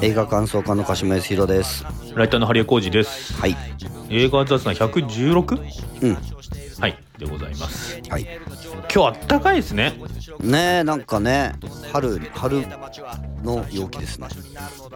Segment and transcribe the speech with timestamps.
[0.00, 1.84] 映画感想家の鹿島康弘です
[2.14, 3.34] ライターのハリエコージです。
[3.34, 3.56] はい
[4.10, 6.02] 映画雑談 116?
[6.02, 6.18] うん
[6.80, 8.00] はい、でございます。
[8.08, 8.26] はい
[8.94, 9.94] 今日あったかいですね。
[10.40, 11.54] ねえなんかね
[11.92, 12.64] 春春
[13.42, 14.28] の陽気ですね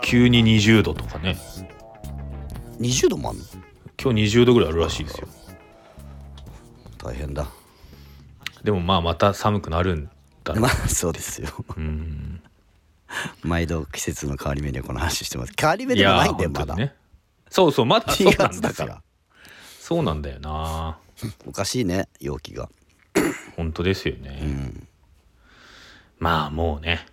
[0.02, 1.36] 急に20度とかね。
[2.80, 3.42] 20度もあんの？
[4.02, 5.28] 今日20度ぐらいあるらしいですよ。
[6.98, 7.46] 大変だ
[8.62, 10.08] でもまあまた寒くなるん
[10.44, 10.54] だ。
[10.54, 12.31] まあそうですようん。
[13.42, 16.94] 毎度季節の変わり目にはこの話してます変わり目でもないんだよまだ、ね。
[17.50, 19.02] そうそう、まだそう4なんですよ 月だから。
[19.80, 20.98] そうなんだよな。
[21.46, 22.68] おかしいね陽気が
[23.56, 24.38] 本当ですよね。
[24.42, 24.88] うん
[26.18, 27.04] まあもうね、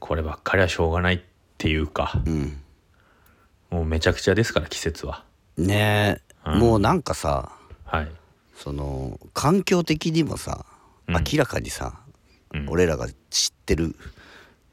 [0.00, 1.20] こればっかりはしょうがないっ
[1.58, 2.58] ていうか、うん
[3.70, 5.24] もうめちゃくちゃですから季節は。
[5.56, 7.52] ねえ、うんもうなんかさ
[7.84, 8.10] はい。
[8.56, 10.64] その環境的にもさ、
[11.08, 12.00] うん明らかにさ、
[12.54, 13.94] うん俺らが知ってる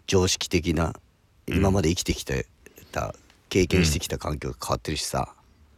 [0.10, 0.96] 常識的な
[1.46, 2.48] 今まで生きてきて
[2.92, 3.14] た
[3.48, 5.36] 経験してきた環境が変わってるしさ、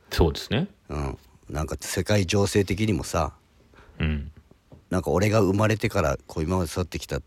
[0.10, 0.70] そうですね。
[0.88, 1.18] うん、
[1.50, 3.34] なんか世界情勢的にもさ
[4.00, 4.32] うん。
[4.90, 7.20] なんか俺が生まれてからこう今まで育ってきた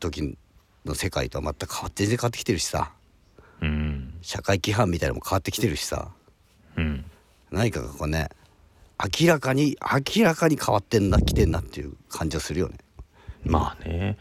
[0.00, 0.38] 時
[0.86, 2.92] の世界とは全く変わって全然変わってきてるしさ
[3.60, 4.14] うん。
[4.22, 6.08] 社会規範みたいなのも変わってきてるしさ
[6.78, 7.04] うん。
[7.50, 8.30] 何かがこうね
[9.20, 9.76] 明らかに
[10.16, 12.78] 明らかに変わってんな来てんなっていう感じがするよね。
[13.44, 14.16] まあね。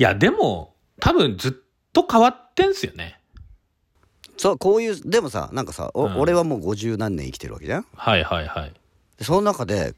[0.00, 0.69] いや、でも、
[1.00, 1.52] 多分ずっ
[1.92, 3.20] と変わってんすよね。
[4.36, 8.72] そうこういうでもさなんかさ、おうん俺はもう50何年生きてるわけじゃんはいはいはい。
[9.18, 9.94] でその中で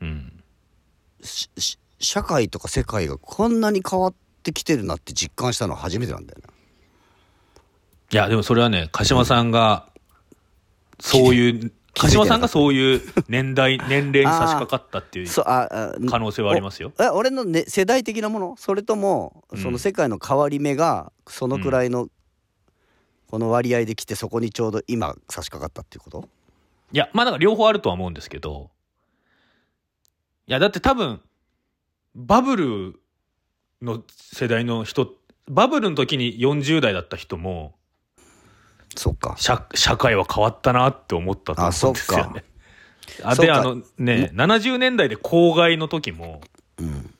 [0.00, 0.42] うん。
[1.22, 6.44] しし社会とか世界がこんなに変わってきてるなって実感したのは初めてなんだよね
[8.12, 9.86] いや、でもそれはね、鹿島さんが、
[10.98, 16.92] そういう、鹿島さんがそういう年代、 年齢に差し掛かったっていう可能性はありますよ。
[17.14, 18.54] 俺の、ね、世代的なもの？
[18.56, 19.58] それともうん。
[19.58, 22.08] その世界の変わり目がそのくらいの
[23.28, 26.28] この割合で来てそこにちょうど今差し掛かったっていうこと？
[26.92, 28.70] いや、まあなんか両方あるとは思うんですけど、
[30.46, 31.20] いや、だって多分、
[32.16, 33.00] バブル
[33.82, 35.14] の世代の人、
[35.48, 37.74] バブルの時に40代だった人も、
[38.96, 39.34] そっか。
[39.38, 42.44] 社社会は変わったなって思ったと思うんですよね。
[43.22, 46.40] あで、あのね、70年代で公害の時も、
[46.78, 47.14] うん。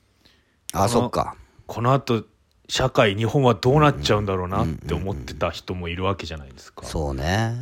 [0.73, 1.35] あのそっか。
[1.67, 2.25] この後、
[2.67, 6.85] 社会、日本はどうなっちゃうんだろうなって思ってた人もいるわけじゃないですか。
[6.85, 7.53] そうね。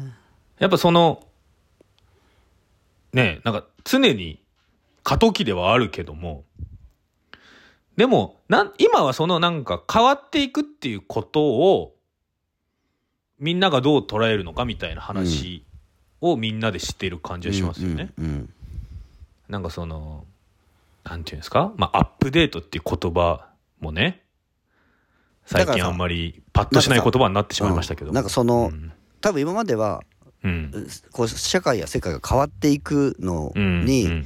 [0.60, 1.24] やっぱその、
[3.12, 4.40] ねなんか常に
[5.02, 6.44] 過渡期ではあるけども、
[7.98, 11.96] でも、なん、今はそのなんか変わっていくっていうことを、
[13.40, 15.64] みんながどう捉えるのかみたいな話
[16.22, 18.12] をみんなで知っている感じがしますよね。
[18.18, 18.54] うんうん
[19.48, 20.26] なんかその、
[21.04, 21.74] なんていうんですか？
[21.76, 23.48] まあ、アップデートっていう言葉
[23.80, 24.22] もね、
[25.48, 28.10] 最近あんまりパッとしない言葉になってしまいましたけど。
[28.10, 28.92] うんなんかそのうん
[29.22, 30.04] 多分今までは
[30.44, 30.88] うん。
[31.12, 33.86] こう社会や世界が変わっていくのうん。
[33.86, 34.26] に、うん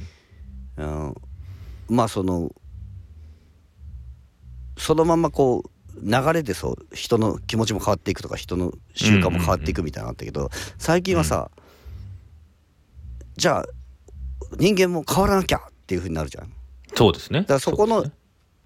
[0.76, 1.14] うん
[1.88, 2.52] まあその
[4.76, 5.70] そのままこう
[6.02, 11.50] 流れでそう人の気持ちも変わっていくとか人の習慣も変わっていくみたいなのあったけど最近はさ、
[13.36, 13.64] じゃあ
[14.58, 16.48] 人間も変わらなきゃっていうふうになるじゃん。
[16.48, 16.50] だ
[16.94, 17.44] そうですね。
[17.44, 18.04] からそこの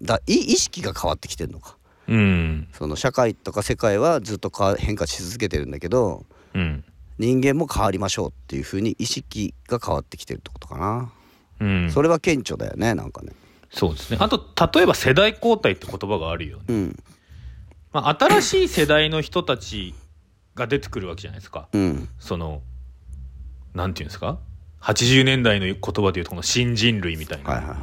[0.01, 2.67] だい意識が変わってきてるのかうん。
[2.73, 6.83] その社会とか世界はずっと変化し続けてるんだけどうん。
[7.17, 11.11] 人間も変わりましょうっていうふうに意識が変わってきてるってことかな、
[11.59, 11.91] うん。
[11.91, 13.33] それは顕著だよねなんかね
[13.71, 14.17] そうですね。
[14.19, 16.63] あと、例えば世代交代って言葉があるよね。
[16.69, 17.03] うん
[17.91, 19.95] まあ、新しい世代の人たち
[20.55, 21.67] が出てくるわけじゃないですか。
[21.73, 22.61] うんその、
[23.73, 24.39] なんていうんですか
[24.81, 27.49] ?80 年代の言葉で言うとこの新人類みたいな。
[27.49, 27.79] はいはいはい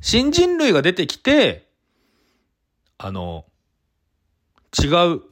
[0.00, 1.68] 新人類が出てきて、
[2.98, 3.44] あの、
[4.80, 4.86] 違
[5.16, 5.22] う、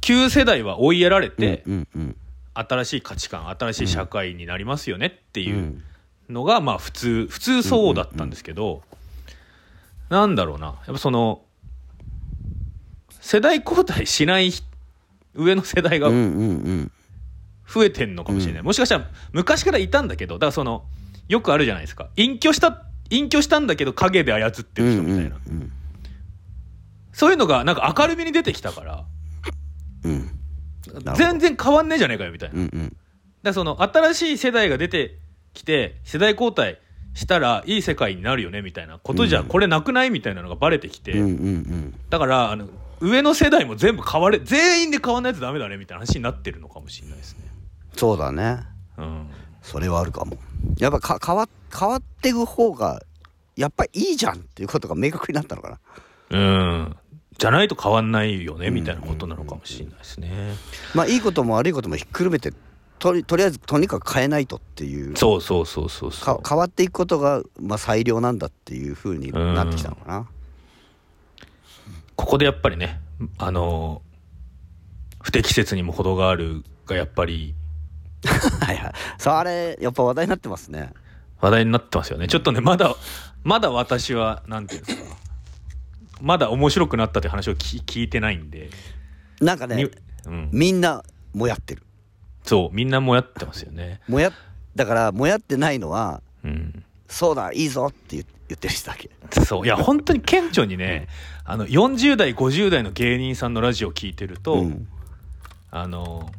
[0.00, 2.16] 旧世代は追いやられて、うんうん
[2.54, 5.82] 新しい価値観、新しい社会になりますよねってうんいう
[6.30, 8.82] のが、まあ普通、普通そうだったんですけど、
[10.10, 11.46] なんだろうな、やっぱその、
[13.32, 14.66] 世代交代しない人
[15.34, 16.10] 上の世代が
[17.66, 18.60] 増えてんのかもしれない。
[18.60, 18.66] うん。
[18.66, 20.84] もしかしたら昔からいたんだけど、だからその、
[21.28, 22.10] よくあるじゃないですか。
[22.16, 25.36] 隠居した、隠居したんだけど影で操ってる人みたいな。
[25.48, 25.72] うん
[27.14, 29.04] そういうのがなんか明るみに出てきたから、
[30.04, 30.30] うん。
[31.14, 32.54] 全然変わんねえじゃねえかよみたいな。
[32.56, 32.84] うんうん。
[32.84, 32.94] だか
[33.44, 35.16] らその新しい世代が出て
[35.54, 36.78] きて世代交代
[37.14, 39.46] したらいい世界になるよねみたいなことじゃうん。
[39.46, 41.14] これなくないみたいなのがバレてきて、
[42.10, 42.68] だからあの
[43.02, 47.44] 上の世代も全部変われ全員で変わんないとダメだねみたいな話になってるのかもしれないですね。
[47.96, 48.60] そうだね
[48.96, 49.28] うん、
[49.60, 50.36] それはあるかも
[50.78, 53.02] やっぱか変わ変わっていく方が
[53.56, 55.78] やっぱいいじゃんっていうことが明確になったのかな
[56.30, 56.96] うん、
[57.36, 60.54] じゃないと変わんないよねみたいなことなのかもしれないですね。
[60.94, 62.52] まあいいことも悪いこともひっくるめて
[62.98, 66.40] とりとりあえずとにかく変えないとっていうそうそうそうそうそう。
[66.40, 70.28] か変わっていくことが、まあ、最良なんだっていうふうになってきたのかな。
[72.22, 73.00] ここでやっぱりね、
[73.36, 74.00] あの
[75.20, 77.56] 不適切にも程があるがやっぱり
[78.62, 78.92] はいはい。
[79.18, 80.92] さああれやっぱ話題になってますね。
[81.40, 82.28] 話題になってますよね。
[82.28, 82.94] ちょっとね、まだ、
[83.42, 85.16] まだ私は、なんていうんですか。
[86.20, 88.70] まだ面白くなったって話を聞聞いてないんで。
[89.40, 89.90] なんかねに
[90.26, 90.48] うん。
[90.52, 91.02] みんな
[91.34, 91.82] もやってる。
[92.44, 94.00] そう、みんなもやってますよね。
[94.06, 94.30] もや
[94.76, 96.84] だからもやってないのはうん。
[97.08, 98.20] そうだいいぞって言
[98.54, 99.10] 言ってる人だけ。
[99.44, 99.64] そう。
[99.64, 101.08] いや、本当に顕著にね、
[101.44, 104.88] あの、40代、50代の芸人さんのラジオを聞いてると、うん
[105.70, 106.30] あの、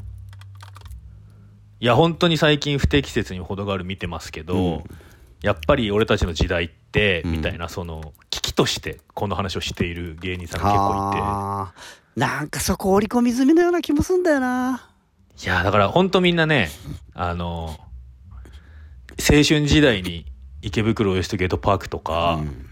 [1.80, 4.84] いや、本当に最近不適切にも程がある見てますけど、うん
[5.42, 11.74] やっぱり俺たちの時代って、うんみたいな、その、危機としてこの話をしている芸人さんが結構いて、はあ
[12.16, 14.90] なんかそこ織り込み済みのような気もすんだよな。
[15.44, 16.70] いや、だから本当みんなね、
[17.14, 17.76] あの、
[19.20, 20.26] 青春時代に
[20.64, 22.66] 池袋ウエストゲートパークとか、うん。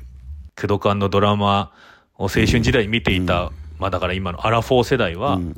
[0.56, 1.72] クドカンのドラマ
[2.18, 3.52] を青春時代に見ていた、うん。
[3.78, 5.56] まあだから今のアラフォー世代は、うん。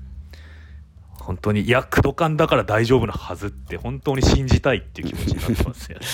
[1.11, 6.05] 本当に、いや、クドカンだから大丈夫なはずって、本当に信じたいっていう気持ちになってますよね。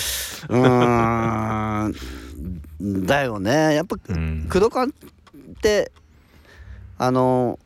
[3.06, 3.74] だよね。
[3.74, 4.48] やっぱうん。
[4.48, 5.90] 工藤館って
[7.02, 7.58] あの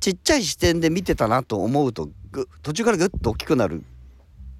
[0.00, 3.82] ちっちゃい視点で見てたなと思うとぐ途中からぐっと大きくなる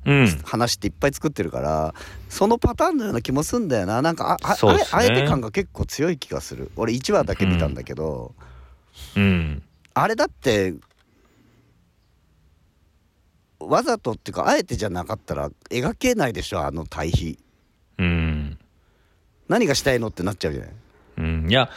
[0.05, 0.27] うん。
[0.45, 1.95] 話っていっぱい作ってるから
[2.29, 8.35] そのパターンのような気もすんだよななんかあねあえて感が結構強い気がする俺1話だけ見たんだけど、
[9.17, 9.63] うん。
[9.95, 10.75] あれだって
[13.61, 17.39] わざとっていうかあえてじゃなかったら描けないでしょあの対比
[17.99, 18.59] うん。
[19.49, 20.71] 何がしたいのってなっちゃうじゃない
[21.19, 21.51] うん。
[21.51, 21.69] いや、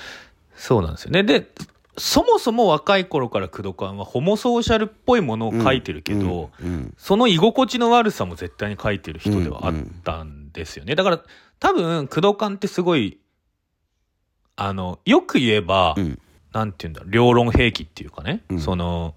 [0.56, 1.24] そうなんですよね。
[1.24, 1.48] で、
[1.97, 10.95] そもそも若い頃からクドカンはホモソーシャルっぽいものを書いてるけど、うんうんその居心地の悪さも絶対に書いてる人ではあったんですよね。
[10.95, 11.21] だから、
[11.59, 13.19] 多分、クドカンってすごい、
[14.56, 16.19] あの、よく言えば、うん。
[16.53, 18.59] なんて言うんだろう、両論兵器っていうかね、うん。
[18.59, 19.15] その、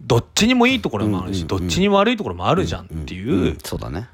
[0.00, 3.58] どっちにもいいところもあるし、どっちにも悪いところもあるじゃんってんいうん。
[3.62, 4.08] そうだね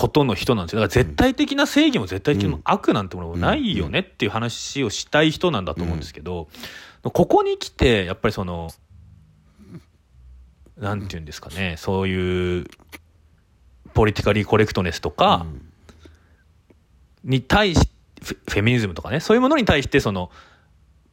[0.00, 0.80] ことの人なんですよ。
[0.80, 6.48] だから絶対的な正義も絶対的うなん悪なんてものもないよねっていう話をしたい人なんだと思うんですけど、
[7.02, 8.70] ここに来て、やっぱりその、
[10.78, 12.64] なんて言うんですかね、そういう、
[13.92, 15.44] ポリティカリーコレクトネスとか
[17.22, 17.90] に対し、
[18.22, 20.30] フェフェミニズムとかね、そういうものに対して、その、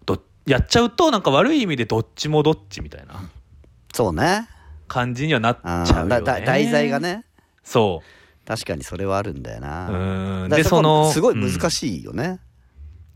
[0.05, 3.19] どやっちゃうと、なんか悪い意味でどっちもどっちみたいな
[3.93, 4.47] そうね
[4.87, 6.15] 感じにはなっちあゃうよね。
[6.15, 7.01] ーだだ題材が。
[7.01, 7.25] ね
[7.65, 8.01] そ
[8.47, 9.61] 確かにそれはあるんだよう。
[9.61, 10.49] なうん。
[10.49, 12.39] で、その、すごいうん難しいよね、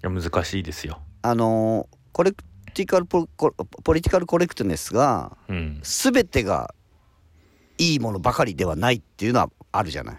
[0.03, 0.99] いや難しいですよ。
[1.21, 2.43] あのーコレク
[2.73, 5.79] ティカルポコポリティカルコレクトネスがうん。
[5.81, 6.75] 全てが
[7.77, 10.17] いいものばかりではないっていうのはあるじゃない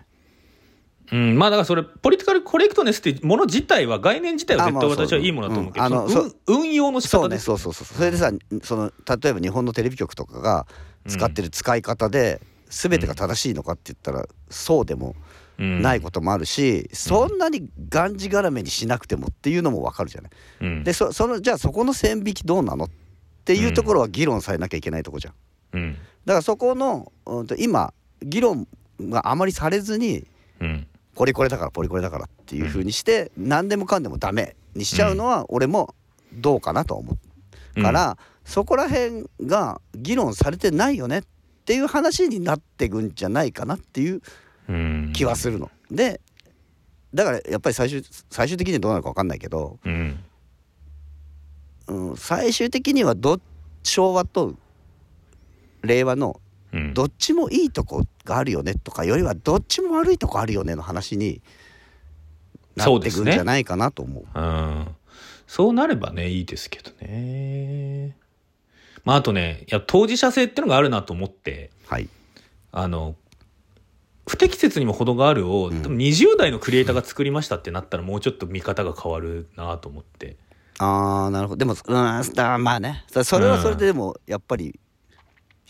[1.12, 8.32] うん、まあだからそれ、ポリティカルコレクトネスっていうもの自体は、概念自体は絶対私はいいものだと思うけど、うんあのその運運用の仕そうね方ですよそうそうそうそれでさ
[8.62, 10.66] その例えば日本のテレビ局とかが
[11.06, 12.40] 使ってる使い方で
[12.72, 15.14] 全てが正しいのかって言ったらそうでも
[15.58, 20.30] うんないこともあるし、そんなにがんじがらめにしなくてもっていうのも分かるじゃない。
[20.62, 22.90] うんでそそのじゃあそこの線引きどうなのっ
[23.44, 25.34] ていうところは議論されなきゃいけないとこじゃん。
[25.74, 25.92] うん。
[26.24, 27.92] だからそこの、うん、と今
[28.22, 28.66] 議論
[29.00, 30.26] があまりされずに
[30.60, 30.86] うん。
[31.14, 35.94] ポリコレだからポリコレだからっていう風にして、何でもかんでもダメにしちゃうのは俺も
[36.32, 37.18] どうかなと思
[37.76, 41.22] うから、そこら辺が議論されてないよねっ
[41.64, 44.20] ていう話になってくんじゃないかなっていう
[44.68, 45.12] うん。
[45.14, 45.70] 気はするの。
[45.90, 46.20] で
[47.14, 50.24] だからやっぱり最終最終的にはどうなるか分かんないけど、うん。
[51.88, 53.40] うん、最終的にはど
[53.82, 54.54] 昭和と
[55.82, 56.40] 令和の
[56.72, 56.94] うん。
[56.94, 61.42] どっちもいいとこがあるよねとかよりはどっちも悪いとこあるよねの話に
[62.76, 64.24] なってくんじゃないかなと思う。
[64.34, 64.88] うん。
[65.46, 68.16] そうなればね、いいですけどね。
[69.04, 72.08] まああとね、いや、当事者性ってのがあるなと思って、はい、
[72.70, 73.16] あの、
[74.26, 75.82] 不適切にも程があるを、うん。
[75.82, 80.36] 多分20代のクリエイターが作りましたってなったらもうちょっと見方が変わるなと思って。
[80.78, 81.58] あーなるほど。
[81.58, 83.04] でもうんだまあね。
[83.08, 84.78] そそれはそれででもやっぱり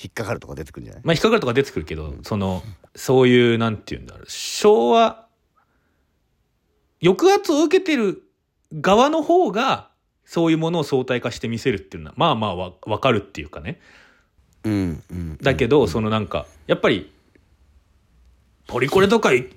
[0.02, 2.62] 引っかかるとか出てくるんじゃない、まあ引っかかるとか出てくるけど、その、
[2.94, 5.26] そういう、なんていうんだろう、昭和、
[7.02, 8.22] 抑圧を受けてる
[8.74, 9.90] 側の方が、
[10.32, 13.78] そういうものを相対化して見せるっていうのは、まあまあわわかるっていうかね。
[14.64, 17.12] うんうん、だけど、そのなんか、やっぱり、
[18.66, 19.50] ポリコレとかい、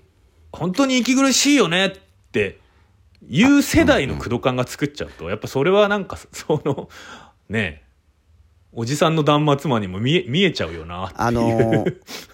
[0.51, 1.91] 本当に息苦しいよねっ
[2.34, 2.60] て
[3.29, 6.89] いう世代の工藤感が作っちゃうとやっぱそれはなんかその
[7.48, 7.84] ねえ
[8.74, 12.29] おじさんの断末魔にも見え見えちゃうよなっていうあのーす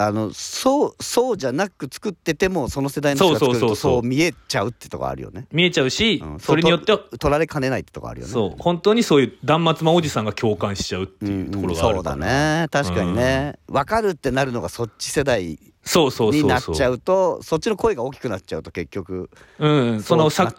[0.00, 3.92] あのそうそうじゃなく作っててもその世代の人が作るとそうそうそう。
[3.92, 5.46] そうそう見えちゃうってとこあるよね。
[5.50, 8.32] 見えちゃうし、うんそれによってはと取られかねないってとこあるよね。
[8.32, 12.68] そう本当にそういう断末魔おじさんが共感しちゃうっていうところがあそうだるから、ね。
[12.70, 16.72] 確かにね、分かるってなるのがそっち世代そうそうにそうそう。
[16.72, 20.54] なっちゃうとそっちの声が大きくなっちゃうと結局うん、その作。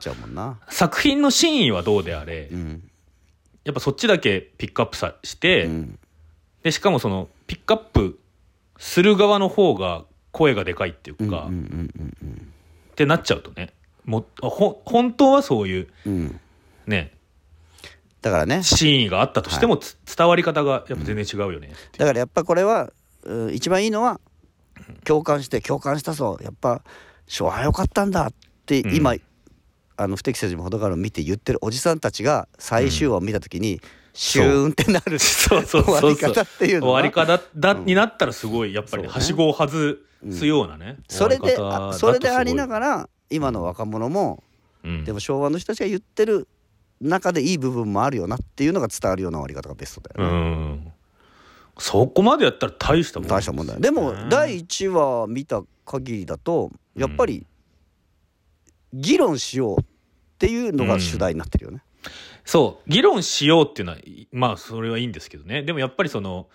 [0.69, 2.84] 作品の真意はどうであれ、うん。
[3.63, 6.00] やっぱそっちだけピックアップさして、うん。
[6.63, 8.19] でしかもそのピックアップ
[8.80, 12.54] する側の方が声がでかいっていうか、うんうんっうん
[12.96, 16.14] てなっちゃうとねもほ本当はそういううん。
[16.14, 16.40] うん
[16.88, 17.14] ね
[18.22, 18.64] だからね。
[18.64, 22.92] 真意があったとしても、つ伝わり方がやっぱ全然違うよねだからやっぱこれは
[23.24, 24.20] うん一番いいのは
[25.06, 26.38] 共感して共感したぞ。
[26.42, 26.82] やっぱ
[27.28, 28.34] 昭和良かったんだっ
[28.66, 28.96] てうん。
[28.96, 29.16] 今、
[29.96, 33.80] あの不適切にも程があるを見て言ってるおじさんたちが最終話を見た時に、
[34.22, 37.00] シューンってなるそうそう終わり方っていうのは。
[37.00, 39.96] 終わり方だ、うんになったらすごいやっぱり、ねはしごを外
[40.30, 41.56] すようなね、それで
[41.94, 44.44] それでありなすがら今の若者も、
[45.06, 46.50] でも昭和の人たちが言ってる
[47.00, 50.40] 中でいい部分もあるよなっていうのが伝わるような終わり方がベストだうよね。
[50.74, 50.94] ん。
[51.78, 53.80] そこまでやったら大したもん大したもんだよ。
[53.80, 57.48] でも第1話見た限りだとやっぱり
[58.92, 59.86] 議論しようっ
[60.40, 61.82] ていうのが主題になってるよね。
[62.46, 65.63] そう議論しようっていうのはいまあそれはいいんですけどね。
[65.63, 66.48] でもやっぱりその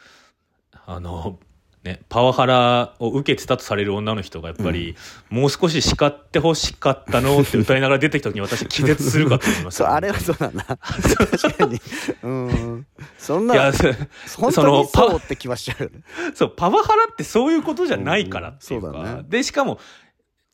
[0.87, 1.39] あの
[1.85, 4.97] ねパワハラを受けてたとされる女の人がやっぱり、
[5.29, 10.65] もう少し叱ってほしかったのって歌いながら出てきた時に私気絶するかと思いますそうあれはそうだな。
[10.65, 11.81] 確かに。
[12.23, 12.87] うん。
[13.19, 13.85] そんないやそ
[14.41, 15.93] 本当にそうって気はしちゃう。
[16.35, 19.23] そうパワハラってそういうことじゃないからっていうか、うんそうだね。
[19.29, 19.79] でしかも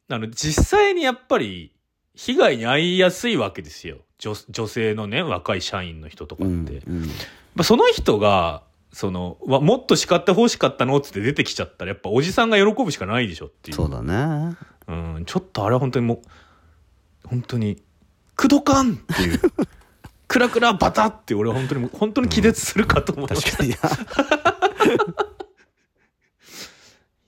[0.08, 1.72] あの実際にやっぱり
[2.14, 7.07] 被害に遭いやすいわけですよ女女性のね若い社員の人とかって、うんうん
[7.55, 8.62] まあその人が
[8.93, 14.57] そのわもっと叱ってほしかったのっつって出てきちゃったらやっぱおじさんが喜ぶしかないでしょっていうそうだね。
[14.89, 17.83] うん、ちょっとあれは本当にもう本当に
[18.37, 19.41] 「クドカン!」っていう
[20.27, 23.71] 「クラクラバタ!」って俺は本当にもう本当に気絶するかと思いました、確かに。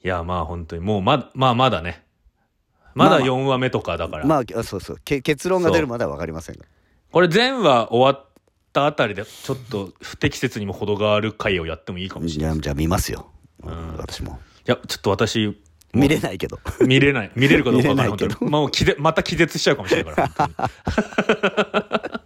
[0.05, 2.05] いやまあ本当にもうままあまだね
[2.95, 6.65] まだまあまあ4話目とかだから、まあそうそうけ結論が出るまでは分かりませんが。
[7.13, 8.27] これ全話終わっ
[8.73, 12.61] たあたりでちょっと不適切にも程がある回をやってもいいかもしれない。
[12.61, 13.31] じゃあ見ますよ。
[13.65, 13.97] ん。
[13.99, 14.41] 私も。
[14.67, 15.61] いやちょっと私
[15.93, 16.59] 見れないけど。
[16.81, 17.31] 見れない。
[17.37, 18.31] 見れるかどうかわからないけど。
[18.31, 22.23] 本当にもう気でまた気絶しちゃうかもしれないから。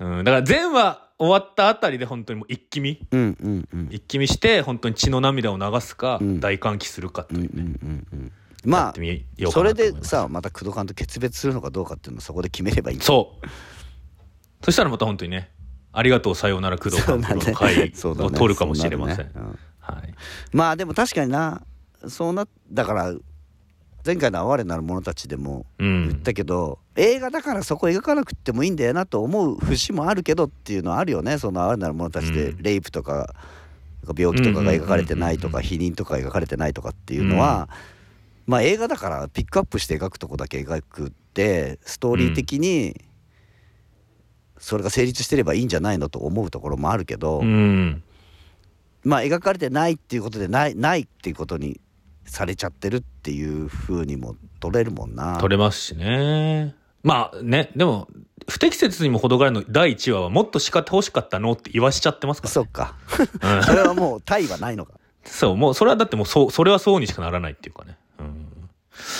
[0.00, 3.06] うん、だから全話終わったあたりで本当にもう一気見。
[3.10, 3.88] うんうんうん。
[3.90, 6.40] 一気見して本当に血の涙を流すか、うん。
[6.40, 8.32] 大歓喜するかというね、うんうんうんうん。
[8.64, 13.46] やまあそれでさまた工藤監と決別するのかどうかっていうのをそこで決めればいいそう。
[14.64, 15.50] そしたらまた本当にね
[15.92, 18.26] ありがとうさようなら工藤監督の回そうだね。
[18.26, 19.58] を 取るかもしれません、そうなるね。
[19.80, 20.14] はい、うん
[20.52, 21.62] まあでも確かにな
[22.06, 23.14] そうなだから
[24.04, 31.38] 前回の「哀れなる者たち」でもう言っんたけど、映画だからそこ描かなくてもいいんだよなと思う節もあるけどっていうのはあるよね。
[31.38, 32.62] その哀れなる者たちでうん。
[32.62, 33.34] レイプとか
[34.16, 35.62] 病気とかが描かれてないとうんうんうんうん。
[35.62, 37.68] か否認とか描かれてないとかっていうのは、
[38.50, 43.00] まあ映画だからピックアップして描くとこだけ描くってストーリー的に
[44.58, 48.02] それが成立してればいいんじゃないのと思うところもあるけど、うん
[49.04, 51.80] まあ描かれてないっていうことでないないっていうことに
[52.24, 55.38] されちゃってるっていう風にも取れるもんな。
[55.38, 58.08] 取れますしねまあねでも
[58.48, 62.96] 不適切にも程があるの第1話はもっと叱ってほしかったのって言わしちゃってますから、そっか
[63.42, 64.94] うん それはもう対はないのか。
[65.24, 67.96] そう、もう、それはだってもう、そう、それはそうにしかならないっていうかね。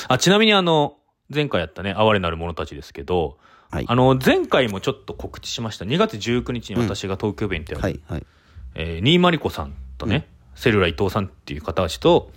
[0.09, 0.15] うん。
[0.15, 0.97] あ、ちなみにあの、
[1.33, 3.39] 前回やったね、哀れなる者たちですけど、
[3.71, 5.85] はいあの、前回もちょっと告知しました。
[5.85, 8.27] 2月19日に私が東京弁ってやる、はいはい。
[8.75, 12.33] えー、新マリコさんとね、セルラ伊藤さんっていう方たちと、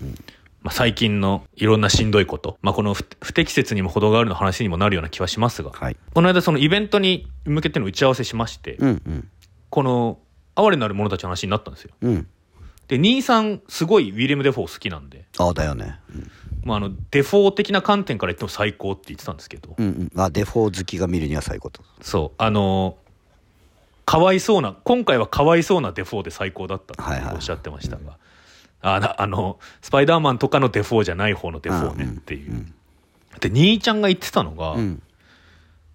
[0.62, 5.98] まあ、最近のいろんなしんどいこと、まあ、この不不適切にも程があるの話にもなるような気はしますが、はい。
[6.14, 9.30] この間そのイベントに向けての打ち合わせしまして、うんうん
[9.70, 10.20] この、
[10.54, 11.96] 哀れなる者たちの話になったんですよ。
[12.02, 12.28] うん。
[12.88, 16.00] で、兄さん、すごいウィレム・デフォー好きなんで、ああだよね。
[16.14, 16.32] うん
[16.64, 20.22] まあ、あのデフォー的な観点から言っても最高って言ってたんですけど、うんうん。
[20.22, 21.84] あデフォー好きが見るには最高と。
[22.02, 22.36] そう。
[22.38, 22.98] あの
[24.06, 28.18] かわいそうな今回はかわいそうなデフォーで最高だったはいはいっておっしゃってましたが、
[28.82, 32.74] あなあのスパイダーマンとかのデフォーじゃない方のデフォーねっていう、うん。
[33.40, 35.02] で兄ちゃんが言ってたのが、うん。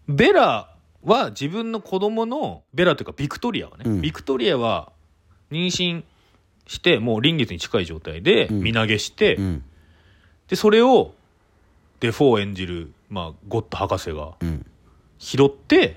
[0.08, 4.00] ベラは自分の子供のベラというかビクトリアはね、うん。
[4.00, 4.92] ビクトリアは
[5.50, 6.02] 妊娠
[6.66, 8.60] してもう臨月に近い状態でうん。
[8.60, 9.64] 身投げして、うん
[10.48, 11.14] でそれを
[12.00, 14.66] デフォー演じる、まあ、ゴッド博士がうん。
[15.18, 15.96] 拾って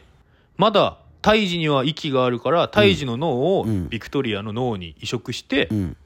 [0.58, 3.90] まだ胎児には息があるから胎児の脳をうん。
[3.90, 5.98] ビクトリアの脳に移植して、うん。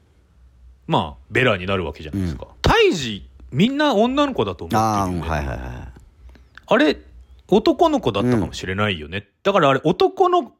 [0.86, 5.88] まあベラになるわけじゃないですか、胎児みんな女の子だと思ああってるよね、はいはいはい
[6.68, 6.98] あれ
[7.48, 10.52] 男の子だったかもしれないよね、だからあれ男の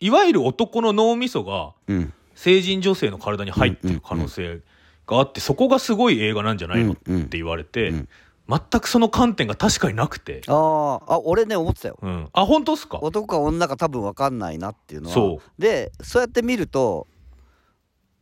[0.00, 2.12] いわゆる男の脳みそがうん。
[2.34, 4.60] 成人女性の体に入ってる可能性
[5.06, 7.16] があってそこがすごい映画なんじゃないのってうん。
[7.16, 8.08] うん言われて、うん。
[8.48, 11.98] 全くその観点が確かになくて、あーあ俺ね思ってたよ。
[12.00, 12.98] うん、あ本当っすか？
[13.02, 15.14] 男か女か多分分かんないなっていうのは。
[15.14, 17.08] そでそうやって見ると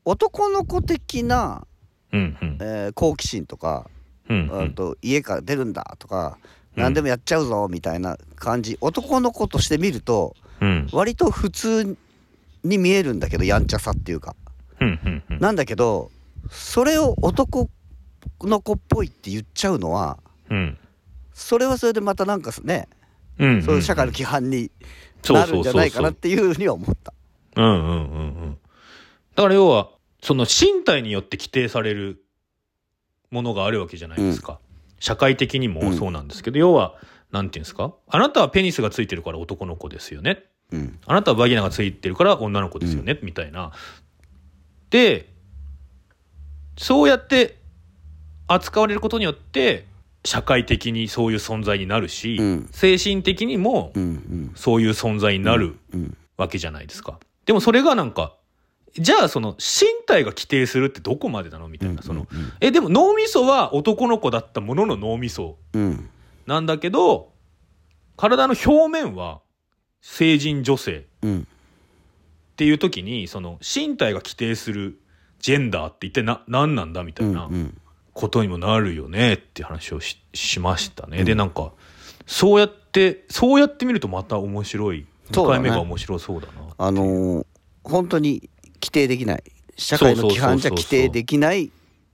[0.06, 1.66] 男の子的な、
[2.12, 2.58] うんうん。
[2.60, 3.90] えー好奇心とか、
[4.30, 4.72] うんうん。
[4.72, 6.38] と家から出るんだとか、
[6.74, 8.78] 何でもやっちゃうぞみたいな感じ。
[8.80, 10.88] 男の子として見るとうん。
[10.92, 11.98] 割と普通
[12.62, 14.34] に見えるんだけどやんちゃさっていうか。
[14.80, 15.38] うんうんうん。
[15.38, 16.10] なんだけど
[16.50, 17.68] それを男
[18.42, 20.18] の子っぽいって言っちゃうのは
[20.50, 20.78] うん。
[21.32, 22.88] それはそれでまたなんかね、
[23.38, 24.70] うんそういう社会の規範に
[25.28, 27.12] なるんじゃないかなっていうふうには思った。
[27.56, 27.92] うんうんうんう
[28.46, 28.58] ん。
[29.34, 29.90] だから要は
[30.22, 32.22] その身体によって規定される
[33.30, 34.60] ものがあるわけじゃないですか、
[35.00, 36.94] 社会的にもそうなんですけど、要は
[37.32, 37.94] なんていうんですか？
[38.06, 40.44] あなたはペニスがついてるから男の子ですよね。
[40.70, 40.98] うん。
[41.04, 43.72] あなたはバギナがついてるから女の子ですよね、みたいな。
[44.90, 45.33] で、
[46.76, 47.58] そうやって
[48.46, 49.86] 扱われることによって、
[50.24, 52.68] 社会的にそういう存在になるし、うん。
[52.72, 53.92] 精神的にも
[54.54, 57.20] そういう存在になるうんわけじゃないですか。
[57.46, 58.34] でもそれがなんか、
[58.98, 66.08] じゃあその身体が規定するってどこまでなのみたいな、その、うんえ、でも脳みそは男の子だったものの脳みそうん。
[66.46, 67.32] なんだけど、
[68.16, 69.40] 体の表面は
[70.00, 71.46] 成人女性うん。
[72.52, 75.00] っていう時にその身体が規定する
[75.44, 77.78] ジェンダーって一体な何なんだみたいなうん
[78.14, 81.24] ことにもなるよねって話をししましたね、うん。
[81.26, 81.72] でなんか
[82.26, 85.06] そうやってそうやって見るとまた面白い。
[85.30, 85.64] 2そうだね。
[85.64, 87.46] 回目が面白そうだなあのー
[87.82, 89.44] 本当に規定できない。
[89.76, 91.70] 社会の規範じゃ規定できない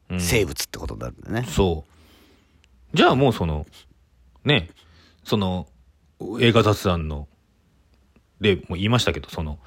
[0.08, 0.20] うん。
[0.20, 1.46] 生物ってことになるんだよね。
[1.48, 2.96] そう。
[2.96, 3.64] じゃあもうその
[4.44, 4.70] ね
[5.22, 5.68] その
[6.40, 7.28] 映画雑談の
[8.40, 9.60] でもう言いましたけどその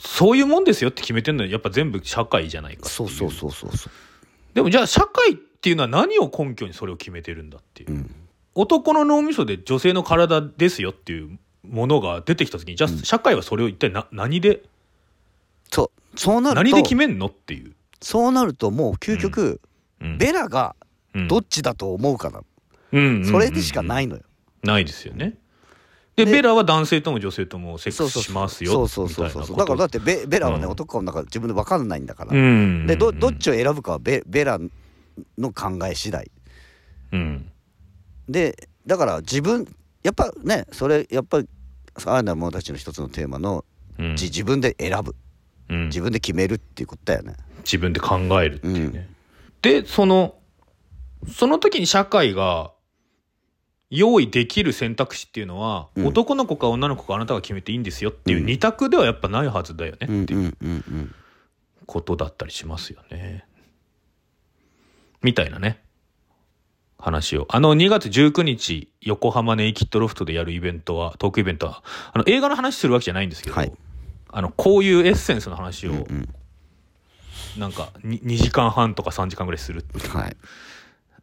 [0.00, 3.92] そういうもんですよって決めてるのはやっぱ全部社会じゃないかっていそうそうそうそうそう。
[4.54, 8.14] でもじゃあ社会っていうのは何を根拠にそれを決めてるんだっていう、うん。
[8.54, 14.62] 男の脳みそで女性の体ですよっていうものが出てきた時にじゃあ社会はそれを一体な何で？
[15.70, 16.62] そうそうなると。
[16.62, 19.60] 何で決めんのっていう、そうなるともう究極、
[20.00, 20.18] うん。
[20.18, 20.74] ベラが
[21.14, 21.28] うん。
[21.28, 22.40] どっちだと思うかな、
[22.92, 23.24] うんうんうん。
[23.26, 24.22] それでしかないのよ。
[24.62, 25.34] ないですよね
[26.14, 29.56] ででベラは男性とも女性ともセックスしますよそうそうそうそう。
[29.56, 32.86] だからだってベベラはね、うん男か女か自分で分かんないんだから、うん。
[32.86, 34.58] でどどっちを選ぶかはベベラ
[35.38, 36.30] の考え次第。
[37.12, 37.50] うん。
[38.28, 39.66] でだから自分
[40.02, 41.48] やっぱねそれやっぱり
[42.04, 43.64] ああな者たちの一つのテーマの、
[43.98, 44.16] うん。
[44.16, 45.14] じ自分で選ぶ。
[45.70, 45.86] うん。
[45.86, 47.36] 自分で決めるっていうことだよね。
[47.64, 49.08] 自分で考えるっていうね、
[49.62, 50.34] でその
[51.32, 52.71] その時に社会が
[53.94, 56.06] 用意できる選択肢っていうのは、うん。
[56.06, 58.46] 男の子か女の子かあなたが決めていいんですよっていううん。
[58.46, 61.14] 二択ではやっぱないはずだよねっていううんうんうんうん
[61.84, 63.44] ことだったりしますよね。
[65.20, 65.82] みたいなね。
[66.98, 67.46] 話を。
[67.50, 71.82] あの2月19日横浜ネイキッドロフトでやるイベントはトークイベントは
[72.14, 73.72] あの映画の話するわけじゃないんですけど、はい。
[74.30, 76.28] あのこういうエッセンスの話を、うんうん。
[77.58, 80.08] なんか 2, 2時間半とか3時間ぐらいするっていう。
[80.16, 80.36] はい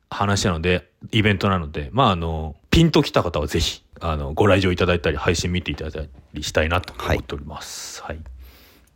[0.10, 8.02] 話なので、イベントなので、まああの、ピンときた方はぜひ、あの、ご来場いただいたり、配信見ていただいたりしたいなと思っております。
[8.04, 8.20] はい。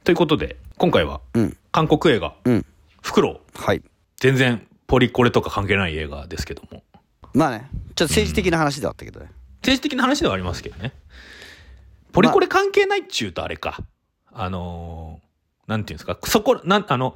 [0.03, 2.65] ということで、今回は、うん韓国映画、うん
[3.01, 3.61] フクロウ。
[3.61, 3.81] はい
[4.17, 6.83] 全然、ポリコレとか関係ない映画ですけども。
[7.33, 10.93] まあねちょっと政治的な話ではあったけどね、政治的な話ではありますけどね。
[12.11, 13.79] ポリコレ関係ないっちゅうとあれか。
[14.31, 15.23] あのー
[15.65, 17.15] なんていうんですか、そこ、なん、あの、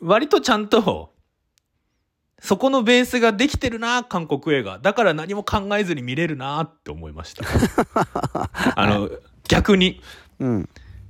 [0.00, 1.12] 割とちゃんと、
[2.40, 4.78] そこのベースができてるな、韓国映画。
[4.78, 7.44] だから何も考えずに見れるなって思いました。
[8.76, 9.10] あの、
[9.48, 10.00] 逆に、
[10.38, 10.68] うん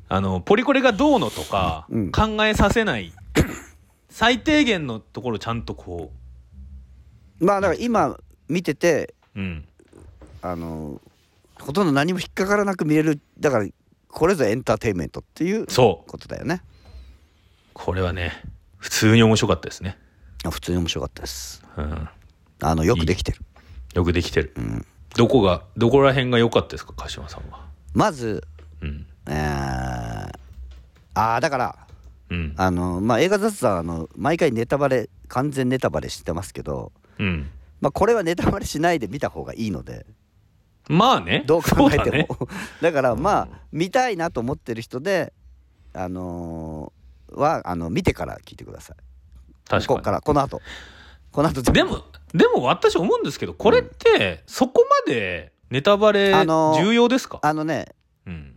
[0.09, 3.13] あの、ポリコレがどうのとかうん、考えさせない、
[4.09, 6.11] 最低限のところちゃんとこ
[7.41, 9.65] まあだから今見ててう、うん。
[10.41, 11.01] あの
[11.61, 13.67] ほとんど何も引っかからなく見れるだから
[14.09, 15.67] これぞエンターテインメントっていう。
[16.07, 16.63] ことだよね
[17.75, 18.43] これはね、
[18.79, 19.99] 普通に面白かったですね。
[20.45, 22.09] あ普通に面白かったですうん。
[22.61, 23.41] あのよくできてる
[23.95, 24.53] よくできてる。
[24.57, 27.67] うんどこが、どこら辺が良かったですか、鹿島さんは。
[27.95, 28.47] まず
[28.83, 29.07] うん。
[29.27, 30.31] えー、
[31.15, 31.79] ああだから
[32.31, 32.55] うん。
[32.57, 37.51] あのまあ映画雑談あの毎回ネタバレ完全ネタバレしてますけどうん。
[37.81, 40.07] まあこれはネタバレしないで見た方がいいので
[40.89, 41.43] まあね。
[41.47, 42.29] どう考えてもだね
[42.83, 45.33] だからまあ見たいなと思ってる人で
[45.95, 48.97] あのーはあの見てから聞いてください
[49.69, 49.87] 確かに。
[49.87, 50.21] ここから。
[50.21, 50.61] この後。
[51.33, 51.63] この後。
[51.63, 52.05] でも、
[52.35, 57.87] でも私思うんですけど、これって、そこまでネタバレあのー重要ですか、あのね
[58.27, 58.57] うん。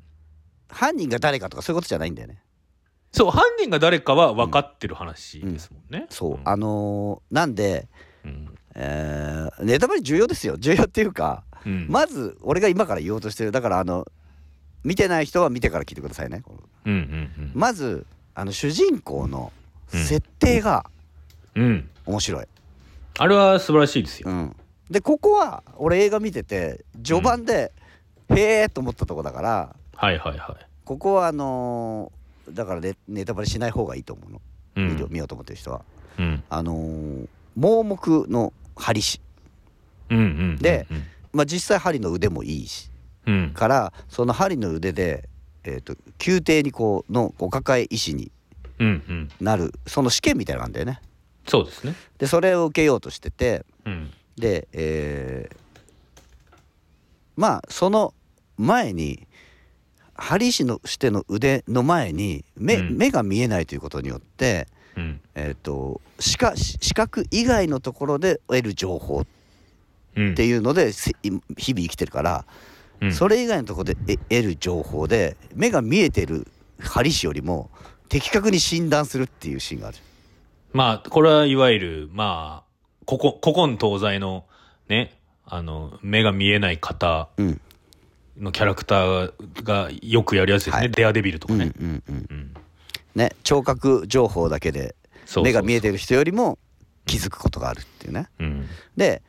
[0.70, 2.42] 犯人が誰かとかそういうことじゃないんだよね。
[3.12, 6.08] そう、犯人が誰かは分かってる話ですもんね。
[6.10, 6.42] そう、ん。
[6.46, 7.88] あのーなんで、
[8.24, 8.56] うん。
[8.76, 10.56] えーネタバレ重要ですよ。
[10.58, 11.88] 重要っていうかうん。
[11.90, 13.52] まず俺が今から言おうとしてる。
[13.52, 14.06] だからあの
[14.84, 16.42] 見てない人は見てから聞いてくださいね。
[16.86, 19.52] うんうんまずあの主人公の
[19.94, 20.04] うん。
[20.04, 21.01] 設定がうん。
[21.56, 21.90] うん。
[22.06, 22.46] 面白い、
[23.20, 24.30] あれは素晴らしいですよ。
[24.30, 24.56] うん、
[24.90, 27.72] でここは俺映画見てて序盤で、
[28.30, 30.66] へえと思ったとこだからはいはいはい。
[30.86, 32.22] ここはあのー
[32.56, 34.42] だからネネタバレしない方がいいと思うの、
[34.76, 35.12] う見よん。
[35.12, 35.84] 見ようと思ってる人は
[36.18, 36.44] うん。
[36.50, 39.22] あのー盲目の針師
[40.10, 40.58] うんうん。
[40.58, 42.90] でうん、まあ実際針の腕もいいし
[43.28, 43.52] うん。
[43.54, 45.30] からその針の腕で、
[45.64, 48.32] えー、と宮廷にこうのお抱え医師に
[48.80, 49.30] うんうん。
[49.40, 51.02] なるその試験みたいなのがあるんだよね
[51.48, 51.96] そうですね。
[52.18, 54.12] でそれを受けようとしててうん。
[54.38, 55.58] で、えー
[57.38, 58.14] まあその
[58.58, 59.26] 前に
[60.14, 65.22] 針師のしての腕の前に目,、うん目が見えないということによって、うん。
[65.34, 69.26] えー、と視覚視覚以外のところで得る情報
[70.16, 70.32] うん。
[70.34, 72.46] っていうのでせ日々生きてるから、
[73.02, 76.46] うんそれ以外のところでえ得る情報で目が見えてる
[76.80, 77.72] 針師よりも
[78.10, 79.98] 的確に診断するっていうシーンがある。
[80.74, 84.46] まあ、これはいわゆる、まあ、ここ、古今東西の
[84.88, 87.62] ね、あの、目が見えない方うん
[88.40, 89.32] のキャラクター
[89.64, 90.80] がよくやるやつですね。
[90.80, 91.70] はいデアデビルとかうんうね。
[91.70, 92.54] んうんうん。
[93.14, 96.58] ね、聴覚情報だけでそうそうそう目が見えてる人よりも
[97.06, 98.30] 気づくことがあるっていうね。
[98.40, 98.68] うん。
[98.96, 99.22] で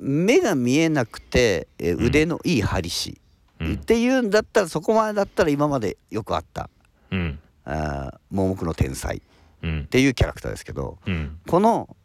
[0.00, 3.20] 目が見えなくてえー腕のいい針師、
[3.60, 6.70] うんっていうんだったらそこまでだったら今までよくあった
[7.12, 7.38] うん。
[7.66, 9.20] あー盲目の天才
[9.64, 9.86] っうん。
[9.86, 11.38] ていうキャラクターですけどうん。
[11.48, 11.96] この、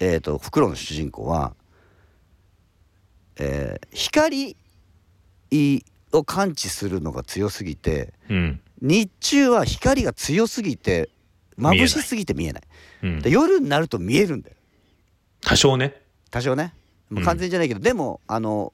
[0.00, 1.54] えー、とフクロウの主人公は、
[3.38, 4.56] えー光
[6.12, 8.60] を感知するのが強すぎてうん。
[8.80, 11.08] 日中は光が強すぎて
[11.58, 12.62] 眩しすぎて見えない
[13.02, 13.30] うんで。
[13.30, 14.56] 夜になると見えるんだよ
[15.40, 16.00] 多少ね。
[16.30, 16.74] 多少ね
[17.10, 18.72] もううん完全じゃないけど、でもあの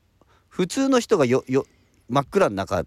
[0.49, 1.67] 普通の人がよよ
[2.09, 2.85] 真っ暗の中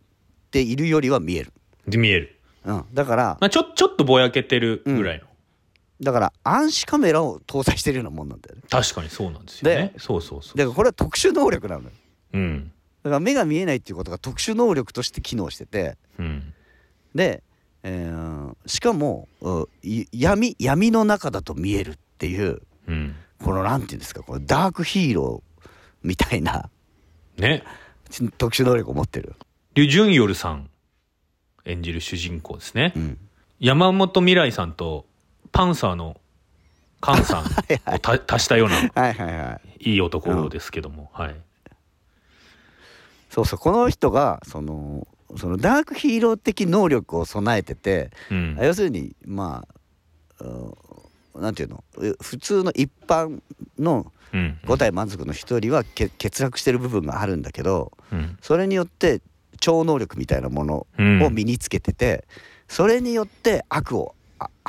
[0.52, 1.54] でいるよりは見える、
[1.88, 2.40] で見える。
[2.66, 5.26] うん、だからまあ、ちょ、ちょっとぼやけてるぐらいの。
[6.02, 9.94] だから暗視カメラを搭載してるようなもんなんだよね確かにそうなんですよね。
[9.98, 10.58] そうそうそう。
[10.58, 11.90] だからこれは特殊能力なのよ
[12.34, 12.72] うん。
[13.04, 16.54] だから目が見えないっていうことが特殊能力として機能しててうん。
[17.16, 17.44] で、
[17.84, 19.28] えーしかも
[20.12, 23.16] 闇闇の中だと見えるっていううん。
[23.44, 25.70] このなんていうんですかこのダークヒーロー
[26.04, 26.70] みたいな
[27.38, 27.64] ね。
[28.38, 29.36] 特殊能力を持ってる、
[29.74, 30.70] リュ・ジュンヨルさん
[31.66, 32.94] 演じる主人公ですね。
[32.96, 33.18] うん、
[33.60, 35.06] 山本未来さんと
[35.52, 36.20] パンサーの
[37.00, 41.36] カンさんを た足したようなはいはいはいいい男ですけども、はい。
[43.30, 48.58] そうそうこの人がそのそのダークヒーロー的能力を備えてて、うん。
[48.62, 49.68] 要するにま
[50.40, 51.84] あうんなんていうの？
[52.02, 53.42] え普通の一般
[53.78, 54.60] のうん。
[54.66, 58.38] 五体満足の人よりはけ欠落してる部分があるんだけどうん。
[58.42, 59.22] それによって
[59.60, 62.26] 超能力みたいなものうんを身につけてて、
[62.68, 64.17] それによって悪をあ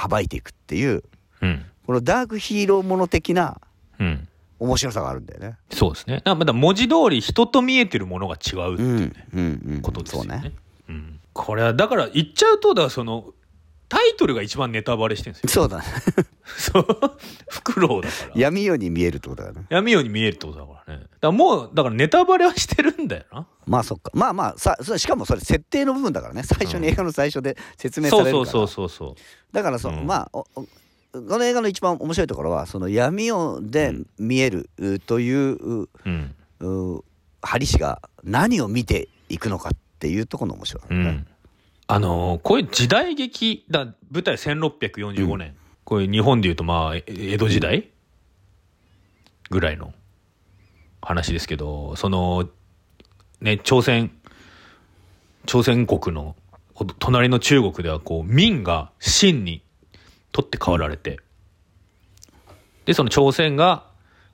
[0.09, 1.02] 暴いていくっていう
[1.40, 1.64] うん。
[1.87, 3.61] このダークヒーローもの的な
[3.98, 4.28] うん。
[4.61, 5.57] 面白さがあるんだよね。
[5.70, 6.16] そうですね。
[6.16, 10.40] だからまだ文字通り人と見えてるものが違うっていうね、うんうんことですよね。
[10.40, 10.52] ね。
[10.88, 11.20] うん。
[11.33, 13.33] これは、だから言っちゃうと、だからその、
[13.88, 15.62] タイトルが一番ネタバレしてるんですよ。
[15.62, 15.85] そうだね。
[16.44, 16.87] そう。
[17.48, 18.33] フクロウだから。
[18.35, 19.66] 闇夜に見えるってことだよね。
[19.70, 21.03] 闇夜に見えるってことだからね。
[21.03, 23.46] だからもう、だからネタバレはしてるんだよな。
[23.66, 29.55] まあそっかまあまあさそれしかもそれ設定の部分だからね最初に映画の最初で説明されるから、そうそうそうそうそう。
[29.55, 30.68] だからその、うんまあおおこ
[31.12, 36.35] の映画の一番面白いところはその闇夜で見えるうというううん。
[36.61, 37.05] う
[37.40, 41.27] 針師が何を見ていくのかっていうところの面白い、ねうん。
[41.90, 47.88] あのーこういう時代劇、だ舞台1645年、こういう日本でいうとまあ、え江戸時代
[49.48, 49.94] ぐらいの
[51.01, 52.46] 話ですけど、その、
[53.40, 54.11] ね、朝鮮、
[55.46, 56.37] 朝鮮国の
[56.74, 59.62] お隣の中国ではこう、明が清に
[60.31, 61.18] 取って代わられて、
[62.85, 63.87] で、その朝鮮が、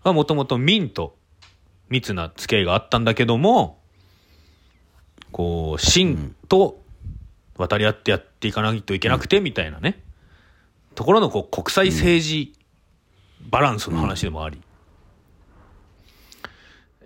[0.02, 1.16] もともと明と
[1.88, 3.78] 密な付き合いがあったんだけども、
[5.30, 6.16] こう、清
[6.48, 6.83] と
[7.56, 10.02] 渡り合ってやっていかないといけなくて、みたいなね。
[10.94, 12.52] ところのこう国際政治
[13.40, 14.60] バランスの話でもあり。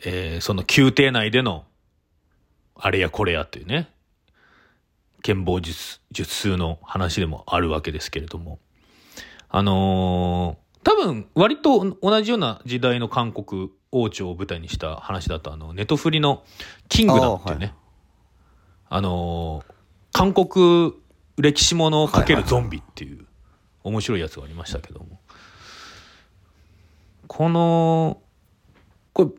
[0.05, 1.65] えーその宮廷内での、
[2.77, 3.91] あれやこれやっていうね、
[5.23, 8.59] 剣謀術、術数の話でもあるわけですけれども、
[9.49, 16.45] あのー多分、割と同じような時代の韓国王朝を舞台にした話だと、あの、ネトフリの
[16.89, 17.75] キングダムっていうね、
[18.89, 19.78] あ,、のー
[20.19, 20.95] 韓国
[21.37, 23.25] 歴史ものをかけるゾンビっていう
[23.85, 25.21] 面白いやつがありましたけども、
[27.29, 28.21] この、
[29.13, 29.33] こ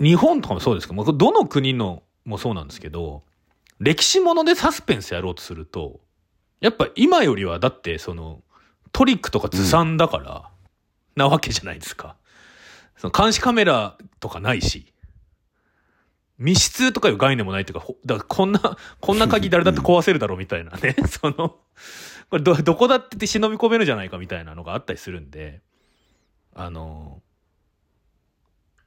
[0.00, 3.24] れ、日本とかもそうですけど、もどの国のもそうなんですけど、
[3.78, 6.00] 歴史ものでサスペンスやろうとすると、
[6.62, 8.40] やっぱ今よりはだってその
[8.92, 10.48] トリックとかずさんだから、
[11.14, 12.16] なわけじゃないですか。
[12.96, 14.94] その監視カメラとかないし、
[16.38, 20.96] 密室とかいう概念もないっていうか、ほだからこんな、こんな鍵誰だって壊せるだろうみたいなね。
[21.08, 21.56] その、
[22.30, 25.62] これど、どこだって忍び込めるじゃないかみたいなのがあったりするんで、
[26.54, 27.22] あの、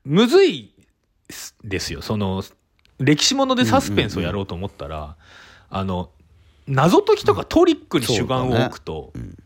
[0.06, 0.74] むずい
[1.64, 2.02] ですよ。
[2.02, 2.44] その、
[3.00, 5.18] 歴史ものでサスペンスをやろうと思ったら、
[5.70, 6.12] あの、
[6.68, 9.38] 謎解きとかトリックに主眼を置くと、うん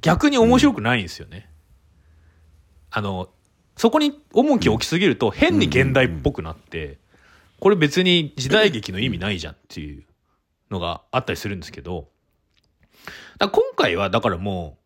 [0.00, 1.50] 逆に面白くないんですよね。
[2.90, 3.28] あの、
[3.76, 6.98] そこに重きを置きすぎると変に現代っぽくなって、
[7.60, 10.04] これ別に時代劇の意味ないじゃんっていう
[10.70, 12.08] のがあったりするんですけど、
[13.40, 14.78] 今回はだからも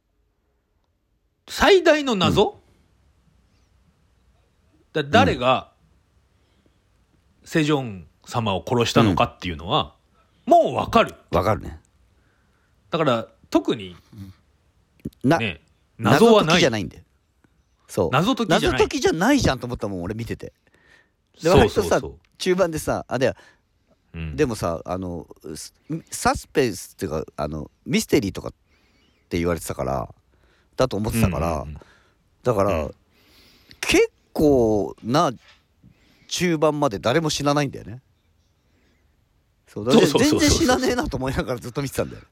[1.49, 2.61] う、最大の謎、
[4.93, 5.73] だ誰が
[7.45, 9.95] セジョン様を殺したのかっていうのは、
[10.47, 11.15] もうわかる。
[11.31, 11.81] わかるね
[12.91, 13.97] だから特に
[15.25, 15.63] な、ね、
[15.99, 16.47] 謎はない。
[16.49, 17.05] 解きじゃないんだよ
[17.89, 20.53] そう謎解きじゃない謎解きじゃないじゃんと思ったもん俺見てて
[21.43, 22.19] でそう割とさそうそう。
[22.43, 23.37] 中盤でさあで
[24.15, 24.37] うん。
[24.37, 25.73] でもさあのス
[26.11, 28.53] サスペンスっていうかあのミステリーとかっ
[29.29, 30.13] て言われてたから
[30.77, 31.77] だと思ってたから、うんうんうん。
[32.43, 32.95] だから、うん。
[33.81, 35.33] 結構な
[36.27, 38.03] 中盤まで誰も死なないんだよね。
[39.69, 42.23] そうだ全然死なねえなと思いながらずっと見てたんだよ。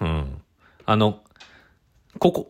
[0.00, 0.42] うん。
[0.84, 1.22] あの、
[2.18, 2.48] ここ、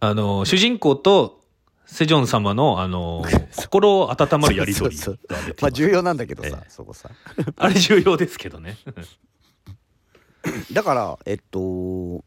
[0.00, 1.44] あの、主人公と
[1.86, 3.24] セジョン様の、あの、
[3.56, 5.16] 心を温まるやりとりそ
[5.60, 7.10] まあ重要なんだけどさ、えそこさ
[7.56, 8.76] あれ重要ですけどね。
[10.72, 12.24] だからえっと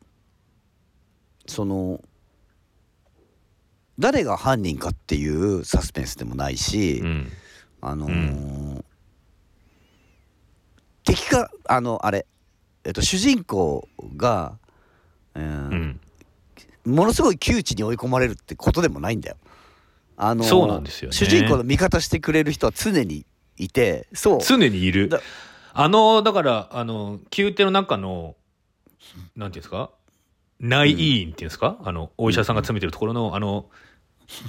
[1.45, 2.01] その
[3.99, 7.31] 誰が犯人かっていうサスペンスでもないし、うん。
[7.81, 8.83] あのー
[11.03, 12.27] 敵かあのあれ、
[12.83, 14.57] えっと、主人公が、
[15.35, 15.99] えー
[16.85, 16.95] うん。
[16.95, 19.37] ものすごい窮地に追い込まれるってことでもないんだよ。
[20.21, 23.25] あのーそうなんですよね主人公の味方してくれる人は常に
[23.57, 25.19] いてそう常にいるだ。
[25.73, 28.35] あの、だから、あの、宮廷の中の、
[29.37, 29.91] なんていうんですか？
[30.59, 33.67] 内医院っていうんですか、あの、お医者さんが詰めてるところの、あの、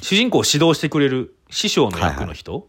[0.02, 2.68] 主人公を指導してくれる師匠の役の人、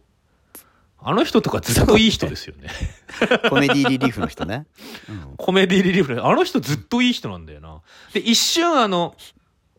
[1.04, 2.68] あの人とかずっといい人ですよね。
[3.50, 4.66] コメディリリーフの人ね。
[5.08, 7.80] うんコメディリリーフのあの人ずっといい人なんだよな。
[8.12, 9.16] で、一瞬あの、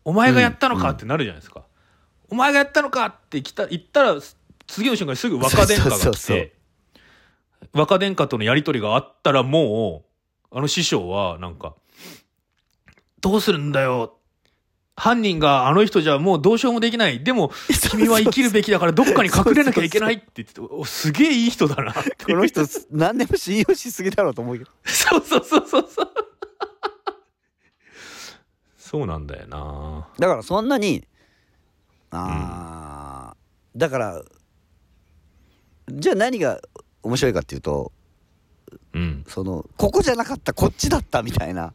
[0.03, 1.62] お前がやったのかってなるじゃないですか。
[2.33, 4.15] お前がやったのかって来た言ったら、
[4.65, 6.55] 次の瞬間にすぐ若殿下が来そうそうそうて、
[7.73, 10.03] 若殿下とのやりとりがあったらも
[10.51, 11.75] う、あの師匠はなんか、
[13.21, 14.17] どうするんだよ。
[14.95, 17.23] 犯人があの人じゃもうどうしようもできない。
[17.23, 17.51] でも、
[17.91, 21.93] 君は生きるべきだからどっかに隠れなきゃいけないって言ってすげえいい人だな。
[21.93, 24.71] この人何でも信用しすぎだろうと思うけど。
[24.85, 26.09] そうそうそうそうそう。
[28.75, 30.07] そうなんだよな。
[30.17, 31.07] だからそんなに
[32.19, 34.21] あー、だから
[35.89, 36.59] じゃあ何が
[37.01, 37.91] 面白いかっていうと
[38.93, 39.23] うん。
[39.27, 41.73] そのここじゃなかったこっちだったみたいな。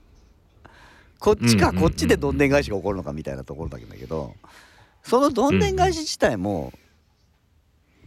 [1.18, 1.90] こっちかうんうんうんうん。
[1.90, 4.35] こっちでどんでん返しが起こるのかみたいなところだけど
[5.03, 6.72] そのどんでん返し自体も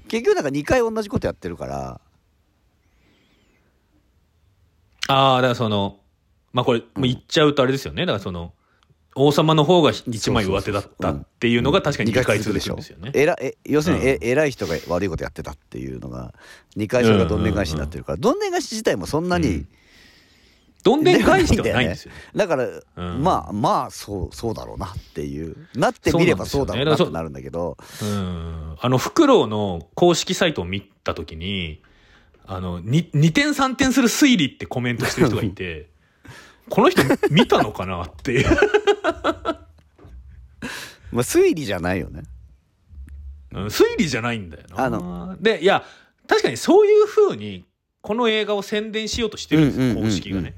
[0.07, 1.99] 結局なんか2回同じことやってるから
[5.07, 5.99] ああ、だからその、
[6.53, 8.05] まあこれ、もう言っちゃうとあれですよね。
[8.05, 8.53] だからその、
[9.15, 13.11] 王様の方が一枚上手だったっていうのが確かに2回続くんですよね。
[13.13, 16.33] えらえ要するにえ、う偉い人が悪いことやってたっていうのが
[16.77, 19.67] 2回それがどんでん返しになってるから、どんでん返し自体もそんなに、うん。
[20.83, 22.17] どんでん返しではないんですよね。
[22.35, 23.21] だから、うん。
[23.21, 25.67] まあまあそうそうだろうなっていう。
[25.75, 27.77] なってみればそうだろうなってなるんだけど。
[28.01, 28.75] うん。
[28.79, 31.81] あの、フクロウの公式サイトを見たときに、
[32.47, 35.90] あの、に2点3点する推理ってコメントしてる人がいて、
[36.71, 38.47] この人見たのかなっていう。
[41.11, 42.23] まあ推理じゃないよね
[43.53, 44.85] うん推理じゃないんだよな。
[44.85, 45.83] あので、いや、
[46.27, 47.65] 確かにそういう風に、
[47.99, 50.55] この映画を宣伝しようとしてるんですよ、公式がね。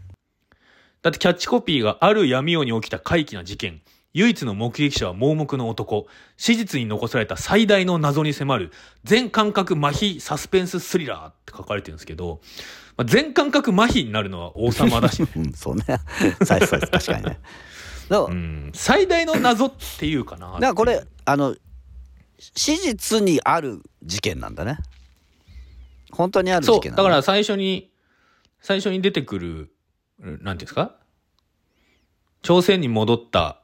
[1.02, 3.82] だってキャッチコピーがある闇夜に起きた怪奇な事件。
[4.14, 6.08] 唯一の目撃者は盲目の男。
[6.38, 8.72] 史実に残された最大の謎に迫る
[9.04, 12.40] 全感覚麻痺サスペンススリラーって書かれてるんですけど、
[12.96, 15.84] まあ、全感覚麻痺になるのは王様だしね、 うん、そうね。
[16.44, 17.40] 最初確かにね。
[18.10, 20.54] うん、最大の謎っていうかな。
[20.54, 21.56] だからこれあの
[22.38, 24.78] 史実にある事件なんだね
[26.12, 27.92] 本当にあるそう、事件なんだから最初に、
[28.62, 29.74] 最初に出てくる、
[30.20, 30.96] なんていうんですか？
[32.44, 33.63] 朝鮮に戻った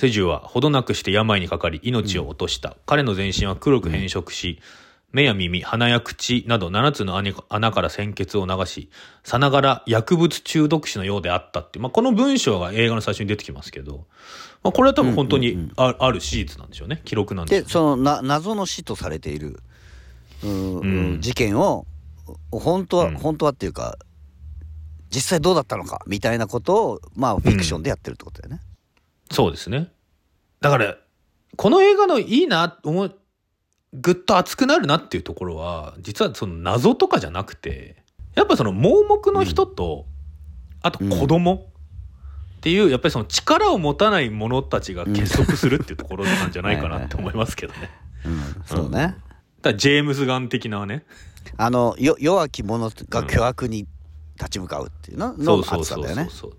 [0.00, 2.74] セジュはほどなくして病にかかり命を落とした。
[2.86, 4.58] 彼の全身は黒く変色し、
[5.12, 8.88] 目や耳、鼻や口など7つの穴穴から鮮血を流し、
[9.24, 14.06] さながら薬物中毒死のようであったっていう、まあ、この文章が映画の最初に出てきますけど、
[14.62, 17.02] まあ、これは多分本当にあ,、ある史実なんでしょうね。
[17.04, 17.66] 記録なんでしょうね。
[17.66, 19.60] でそのな謎の死とされている
[20.42, 21.18] うん。
[21.20, 21.84] 事件を
[22.50, 23.14] 本当は、うん。
[23.16, 23.98] 本当はっていうか
[25.14, 28.62] 実際どうだったのかみたいなことをまあフィクションでやってるってことだよね、
[29.30, 29.90] そうですね。
[30.60, 30.96] だから、
[31.56, 33.16] この映画のいいな、思う、
[33.92, 38.02] ぐっと熱くなるなっていうところは、実はその謎とかじゃなくて、
[38.34, 40.06] やっぱその盲目の人と、
[40.82, 41.70] あと子供
[42.58, 47.90] っていう、やっぱりその力を持たない者たちが結束するっていうところなんじゃないかなって 思いますけどね。
[48.24, 49.16] うんそうね、
[49.62, 51.04] だジェームズ・ガン的なね。
[51.56, 53.86] あのよ弱き者が巨悪に
[54.36, 56.50] 立ち向かうっていうのそのうそうそう熱さだよねそうそう。
[56.50, 56.54] う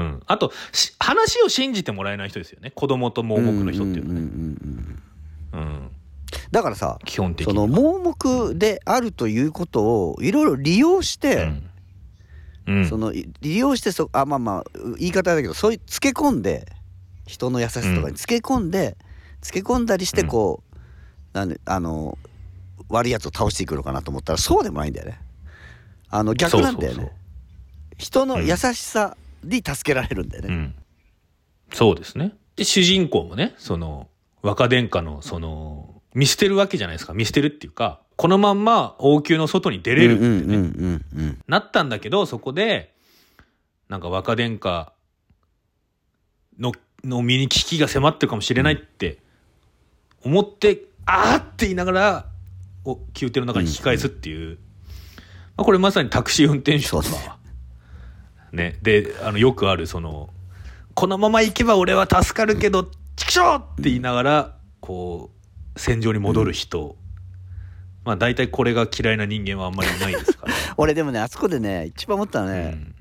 [0.00, 0.22] ん。
[0.26, 2.70] あと、し話を信じてもらえない人ですよね。
[2.70, 4.20] 子供と盲目の人っていうのはね。
[4.20, 4.28] んん
[5.52, 5.90] うんうんうん。
[6.50, 7.46] だからさ基本的。
[7.46, 11.70] その盲目であるということをいろいろ利用して、うん
[12.68, 14.64] うんそのい利用してそあまあまあ
[14.98, 16.66] 言い方だけどそういうつけ込んで
[17.26, 18.96] 人の優しさとかにつけ込んで、
[19.40, 20.76] つけ込んだりしてこう、
[21.32, 22.18] なんであの
[22.88, 25.20] 悪いやつを倒していくのかなと思ったらそうでもないんだよね。
[26.08, 27.12] あの逆なんだよね。
[27.98, 30.48] 人の優しさに助けられるんだよね。
[30.54, 30.74] うん。
[31.72, 32.32] そうですね。
[32.56, 34.08] で、主人公もね、その、
[34.42, 37.12] 若殿下の、その、見捨てるわけじゃないですか。
[37.12, 42.94] 見捨てるっていうか、このまんま王宮の外に出れるってね、うんうんうんうんなったんだけど、そこで、
[43.88, 44.92] なんか若殿下
[46.58, 46.72] の、
[47.04, 49.18] の身に危機が迫ってるかもしれないって
[50.24, 52.26] 思って、あーって言いながら、
[52.84, 54.58] お宮廷の中に引き返すっていう、
[55.56, 57.38] まあ、これまさにタクシー運転手とか、
[58.56, 60.30] ね、で、あの、よくある、その、
[60.94, 65.30] このまま行けば俺は助かるけど、チキショーって言いながら、こ
[65.74, 66.96] う、戦場に戻る人。
[68.04, 70.54] まあ大体これが嫌いな人間はあんまりいないですから。
[70.78, 72.94] 俺でもねあそこでね一番思ったのはね、うん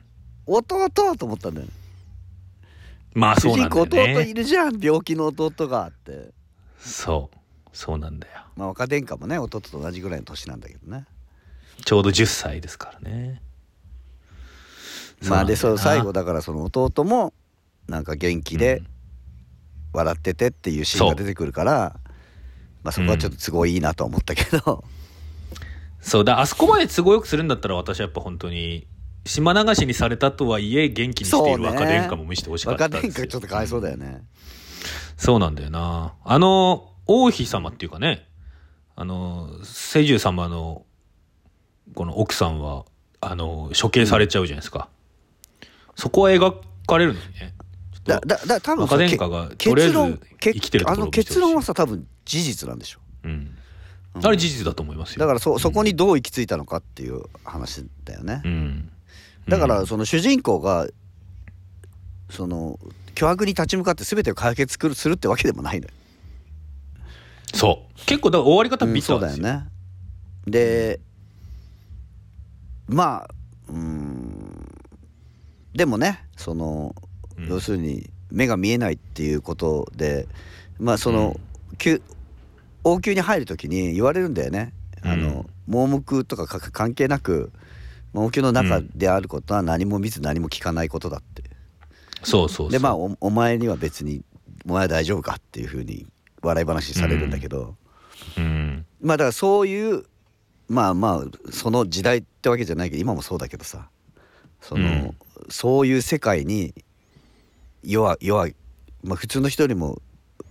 [0.48, 1.72] 弟と思ったんだよね。
[3.14, 4.34] まあ主そうなんだよ人公弟いね。
[4.34, 6.32] るじゃん病気の弟がって。
[6.80, 7.38] そう。
[7.72, 8.42] そうなんだよ。
[8.56, 11.06] まあ若殿下もね弟と同じぐらいの年なんだけどね。
[11.84, 13.42] ちょうど10歳ですからね。
[15.30, 16.22] まあでそう最後だ。
[16.22, 17.34] だからその弟も
[17.88, 18.82] なんか元気で
[19.94, 22.00] 笑っててっていうシーンが出てくるから、
[22.84, 24.84] まあそこはちょっと都合いいなとは思ったけど、
[26.02, 28.88] そうだ、あそこまで都合よくするんだったら私はやっぱ本当に、
[29.26, 34.24] 島流しにされたとはいえ元気にしている若殿下も見せてほしかった若ですよ殿下ちょっとかわいそうだよね。
[35.18, 36.14] そうなんだよな。
[36.24, 38.28] あの、王妃様っていうかね、
[38.96, 40.86] あの、世獣様の、
[41.94, 42.86] この奥さんは、
[43.22, 44.90] あの、処刑されちゃうじゃないですか。
[45.96, 46.56] そこは描
[46.88, 47.54] かれるのにね。
[47.94, 53.00] ちょっとだだだ多分若殿下がとりあえず結論生きてるところあの結論はさ多分事実なんでしょ。
[53.24, 53.58] うん。
[54.24, 55.20] あれ事実だと思いますよ。
[55.20, 58.42] だからそそこにどう行き着いたのかっていう話だよね。
[58.46, 58.92] うん。
[59.48, 60.88] だからその主人公が
[62.30, 62.80] その
[63.14, 65.94] 巨悪に立ち向かって全てを解決するするってわけでもないのよ。
[67.54, 68.06] そう。
[68.06, 69.36] 結構、だから終わり方うんビターですよ。
[69.36, 69.68] そうだよね。
[70.48, 71.00] で
[72.88, 73.30] まあ
[73.70, 73.95] うん
[75.76, 77.06] でもねその、うん
[77.50, 80.26] 要するに目が見えないっていうことで
[80.80, 81.38] まあその、
[81.84, 82.00] 宮
[82.86, 84.74] 王宮に入る時に言われるんだよね。
[85.02, 87.52] あの盲目とかか関係なく
[88.14, 91.44] 王宮の中であることは何も見ず何も聞かないことだって。
[92.24, 92.72] そうそうそう。
[92.72, 94.24] でまあおお前には別に
[94.66, 96.08] お前は大丈夫かっていうふうに
[96.42, 97.76] 笑い話されるんだけど、
[98.38, 98.86] うん。
[99.02, 100.06] まあだからそういう
[100.70, 103.90] まあまあその時代ってわけじゃないけど今もそうだけどさ
[104.68, 105.16] その、うん。
[105.50, 106.74] そういう世界に
[107.84, 108.56] 弱弱い、
[109.04, 110.02] まあ、普通の人よりも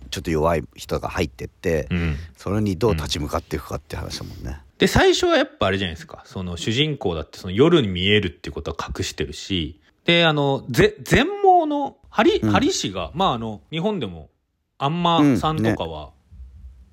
[0.09, 2.15] ちょっと弱い人が入ってって、うん。
[2.37, 4.61] それにどう立ち向かっていくかって話だもんね。
[4.77, 6.23] で、最初はやっぱあれじゃないですか。
[6.25, 12.51] その主人公だってその夜に見えるっていうことは隠してるし、で、あの、ぜ、全盲の、ハリ、うん。
[12.51, 14.29] ハリ氏が、まああの、日本でも、
[14.77, 16.11] アンマさんとかは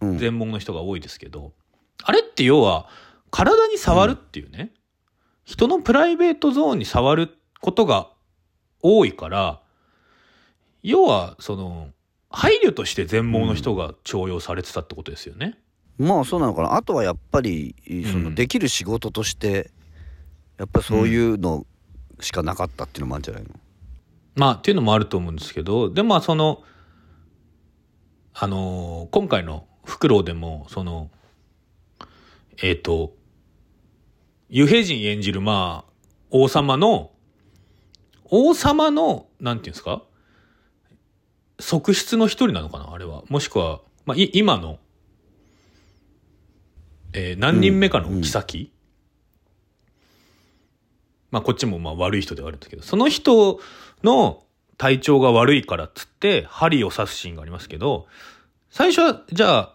[0.03, 1.53] うん、全盲の人が多いですけど、
[2.03, 2.89] あれって要は、
[3.31, 4.73] 体に触るっていうね、
[5.53, 8.09] 人のプライベートゾーンに触ることが
[8.81, 9.61] 多いから、
[10.83, 11.91] 要は、その、
[12.31, 15.59] 配慮として全盲の人が徴用されてたってことですよね。
[15.99, 16.75] まあそうなのかな。
[16.75, 17.75] あとはやっぱり
[18.11, 18.35] そのうん。
[18.35, 19.71] できる仕事として
[20.57, 21.67] やっぱりそういうの
[22.21, 23.51] しかなかったっていうのもあるんじゃないの、
[24.37, 26.63] まあ、っていうのもあると思うんですけど、でもまあ、その、
[28.33, 31.11] あのー今回のフクロウでも、その、
[32.63, 33.15] えっ、と、
[34.55, 35.93] ユヘ人演じる、まあ、
[36.31, 37.11] 王様の、
[38.27, 40.03] 王様の、なんていうんですか？
[41.59, 42.93] 側室の一人なのかな？
[42.93, 43.23] あれは。
[43.31, 44.79] もしくは、まあ、い今の、
[47.15, 48.71] えー何人目かの妃、
[51.31, 53.59] まあこっちもまあ悪い人ではあるんですけど、その人
[54.03, 54.45] の
[54.77, 58.07] 体調が悪いからっつって針を刺すシーンがありますけど、
[58.69, 59.75] 最初はじゃあ、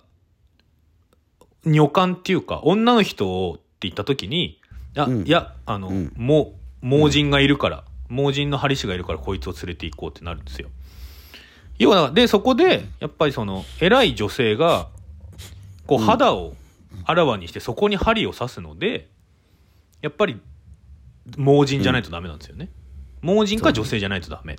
[1.66, 4.62] 女官っていうか女の人をって言った時に、
[4.98, 10.70] あ、うんいや、あの、うんもう、盲人がいるから、盲人の針師がいるからこいつを連れて行こうってなるんですよ。
[11.80, 14.90] 要は、で、そこで、やっぱりその、偉い女性が、
[15.88, 16.56] こう肌を
[17.06, 19.08] あらわにしてそこに針を刺すので、
[20.02, 20.40] やっぱり
[21.38, 22.70] 盲人じゃないとダメなんですよね。
[23.22, 24.58] 盲人か女性じゃないとダメ。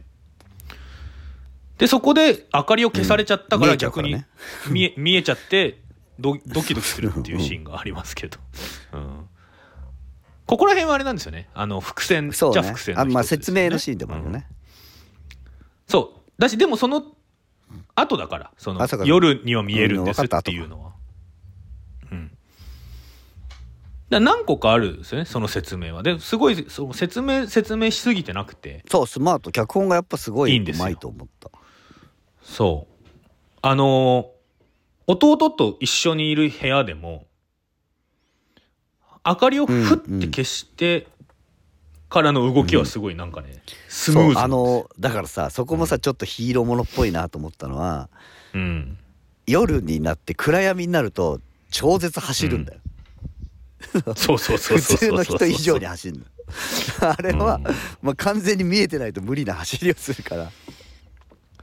[1.76, 4.26] で、そこで明かりを消されちゃったから逆にね
[4.68, 5.80] 見え見えちゃって
[6.18, 8.39] ドドキドキするっていうシーンがありますけど。
[8.95, 9.17] うん
[10.49, 11.46] ここら辺はあれなんですよね。
[11.53, 14.46] あの、伏線、そうねじゃあ伏線のあまあ説明のシーンでもあるよね、
[15.86, 16.40] そう。
[16.40, 17.05] だし、でもその
[17.94, 20.92] 後だから、その夜には見えるんですっていうのは。
[22.11, 22.30] うん。
[24.09, 26.03] だ何個かあるんですよね、その説明は。
[26.03, 28.82] で、すごい、その説明、説明しすぎてなくて。
[28.90, 31.51] そうスマート脚本がやっぱすごいいいんですようまいと思った
[32.42, 33.07] そう。
[33.61, 34.38] あのー
[35.11, 37.28] 弟と一緒にいる部屋でも、
[39.29, 41.07] 明かりをふって消して
[42.09, 48.09] からの動きはすごいなんかね、スムーズあのだからさそこもさちょっとヒーローものっぽいなと思ったのは
[48.55, 48.99] うん。
[49.47, 52.81] 夜になって暗闇になると超絶走るんだよ、
[54.16, 54.99] そうそうそう普そうそう。
[54.99, 56.24] 通の人以上に走るの
[57.01, 57.62] あれは、うん
[58.03, 60.51] まあ、完全に見えてないと無理な走りをするから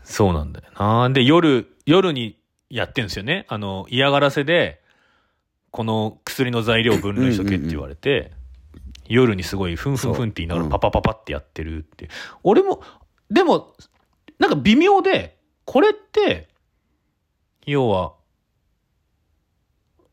[0.04, 1.10] そうなんだよな。
[1.10, 2.38] で、夜、夜に
[2.70, 3.46] やってんですよね。
[3.50, 4.82] あの、嫌がらせで、
[5.76, 8.32] この薬の材料を分類しとけって言われて、
[9.10, 12.08] 夜にすごいふんふんふんって言いながらパパパパってやってるって。
[12.44, 12.82] 俺も、
[13.30, 13.76] でも、
[14.40, 16.48] なんか微妙で、これって、
[17.66, 18.14] 要は、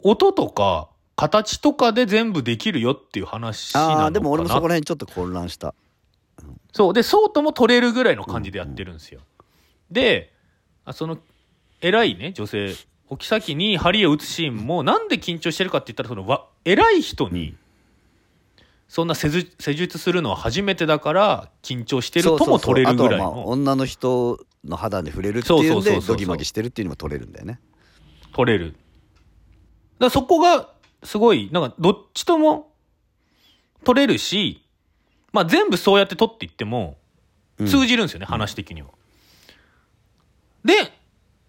[0.00, 5.76] 音とか形とかで全部できるよっていう話なのかなああでも俺もそこら辺ちょっと混乱した
[6.72, 6.92] そう。
[6.92, 9.20] で、そうとも取れるぐらいの感じでやってるんですよ。
[9.92, 10.34] で、
[10.84, 11.18] あその、
[11.80, 17.56] 偉いね、女性、お妃に針を打つシーンも、なんで緊張してるかって言ったら、その、わ、偉い人に、
[18.88, 27.60] そんな施術施術するのは初めてだから、緊張してるとも取れるぐらいの、女の人の肌に触れるっていうんでドギマギしてるっていうのも取れるんだよね。
[28.34, 28.74] 取れる。
[29.98, 30.70] だそこが、
[31.02, 32.72] すごい、なんか、どっちとも
[33.84, 34.62] 取れるし、
[35.32, 36.96] まあ全部そうやって取っていっても、
[37.58, 37.66] うん。
[37.66, 38.88] 通じるんですよね、話的には。
[40.64, 40.91] で、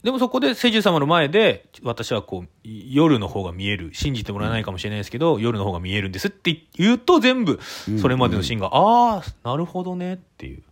[0.04, 3.93] でもそこで聖樹様の前で、私はこう、夜の方が見える。
[3.93, 7.60] 信じてもらえないかもしれないですけど、夜の方が見えるんですって言うと全部、
[8.01, 10.64] それまでのシーンが、ああ、なるほどねっていう。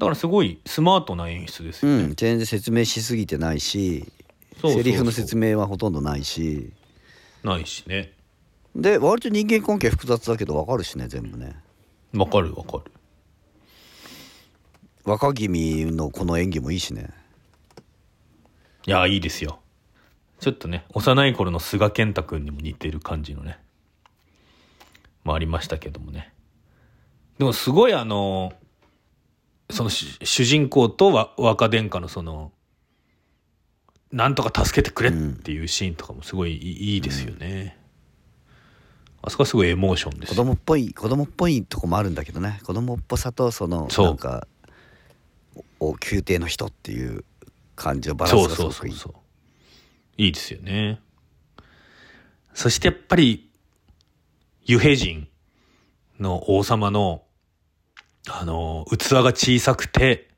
[0.00, 2.04] だからすごいスマートな演出ですよね。
[2.04, 4.10] うん全然説明しすぎてないし
[4.58, 6.72] そうセリフの説明はほとんどないし
[7.44, 8.14] ないしね。
[8.74, 11.54] で割と人間関係複雑だけど分かるしね全部ね
[12.14, 12.90] わかるわかる。
[15.04, 17.10] 若君のこの演技もいいしね
[18.86, 19.60] いや、いいですよ。
[20.40, 23.58] ちょっとね、幼い頃の菅健太君にも似てる感じのね、
[25.22, 26.32] もありましたけどもね。
[27.38, 28.52] でもすごいあの、
[29.70, 32.52] その主主人公とわ若殿下のその、
[34.10, 37.76] なんとか助けてくれっていうシーンとかもすごいいいですよね。
[39.22, 44.59] あそこはすごいエモーションです子供っぽい子供っぽいとこもあるんだけどね子供っぽさとそのそうなんかお
[45.80, 47.24] 宮廷の人っていう
[47.76, 50.22] 感じのバランスそうがすごくいいそうそうそう。
[50.22, 51.00] いいですよね。
[52.54, 53.50] そしてやっぱり、
[54.64, 55.28] ユヘ人
[56.18, 57.22] の王様の、
[58.28, 60.30] あの、器が小さくて、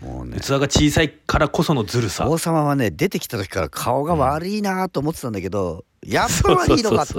[0.00, 2.28] もうね器が小さいからこそのずるさ。
[2.28, 7.14] 王様はね出てきた時から顔が悪いなと思ってたんだけど、やっぱ悪いのかって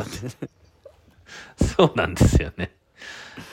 [1.64, 2.76] そうなんですよね。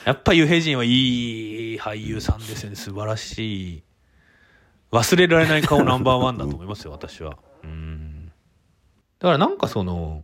[0.05, 2.75] やっぱユヘ人はいい俳優さんですよね。
[2.75, 3.83] 素晴らしい。
[4.91, 7.37] 忘れられない顔ナンバーワン だと思いますよ、私は。
[7.63, 8.27] うん。
[9.19, 10.23] だからなんかその、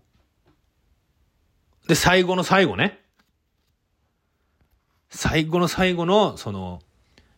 [1.88, 3.00] で、最後の最後ね。
[5.10, 6.82] 最後の最後の、その、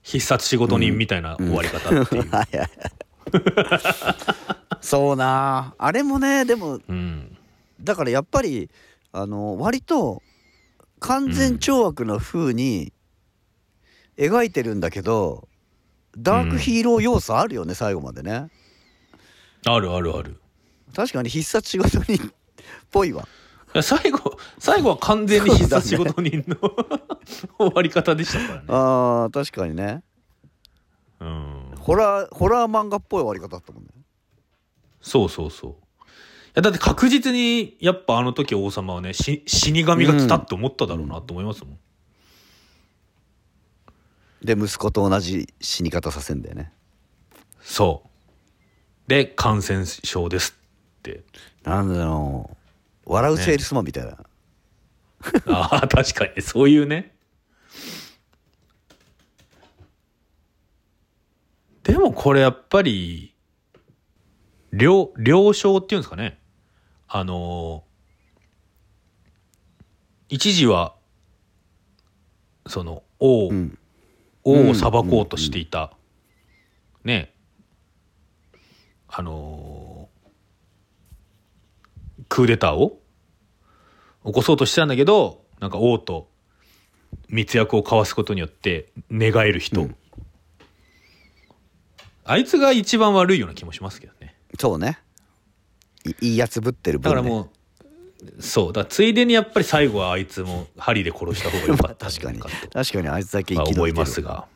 [0.03, 2.29] 必殺仕事人みたいな終わり方っていう。
[2.29, 2.69] はいはい
[4.81, 7.37] そうなあれもねでもうん。
[7.79, 8.69] だからやっぱり
[9.11, 10.21] あの割と
[11.01, 12.93] 完全懲悪な風に
[14.17, 15.47] 描いてるんだけど、
[16.17, 18.49] ダークヒーロー要素あるよね最後までね
[19.65, 20.39] あるあるある。
[20.95, 22.31] 確かに必殺仕事人っ
[22.91, 23.27] ぽいわ
[23.73, 26.57] いや最後、最後は完全に必殺仕事人の、
[27.57, 28.65] 終わり方でしたからね。
[28.67, 30.03] あー確かにね
[31.19, 31.71] うん。
[31.79, 33.89] ホラーホラー漫画っぽい終わり方だったもんね
[35.01, 35.75] そうそうそう。
[36.53, 41.79] だって確実に、やっぱあの時王様はね、し死神が来たって思っただろうなと思いますもん。
[44.43, 46.73] で息子と同じ死に方させんだよね
[47.61, 49.09] そう。
[49.09, 50.57] で、感染症です
[50.99, 51.23] って。
[51.63, 52.49] なんだろ
[53.05, 54.17] う笑うセールスマンみたいな、
[55.47, 57.13] ああ、確かに、そういうね。
[61.83, 63.33] でもこれやっぱり、
[64.71, 66.39] 了、了承っていうんですかね。
[67.13, 67.91] あのー
[70.33, 70.95] 一時は、
[72.65, 73.77] その、王、うん。
[74.45, 75.91] 王を裁こうとしていた、
[77.03, 77.33] ね、
[79.09, 83.01] あのークーデターを
[84.25, 86.29] 起こそうとしてたんだけど、なんか王と
[87.27, 89.95] 密約を交わすことによって寝返る人、うん。
[92.23, 94.37] あいつが一番悪いような気もしますけどね。
[94.57, 94.97] そうね
[96.05, 97.49] いいいやつぶってる分、ね、だからも
[98.37, 104.47] う、そう、だついでにやっぱり最後はあいつも針で殺した方が良かった確かに確かにあいつだけ生き延びてるますが。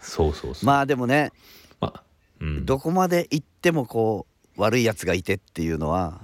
[0.00, 0.66] そうそうそう。
[0.66, 1.32] まあでもね
[1.80, 2.02] まあ、
[2.40, 2.66] うん。
[2.66, 6.20] どこまで行ってもこう悪いやつがいてっていうのは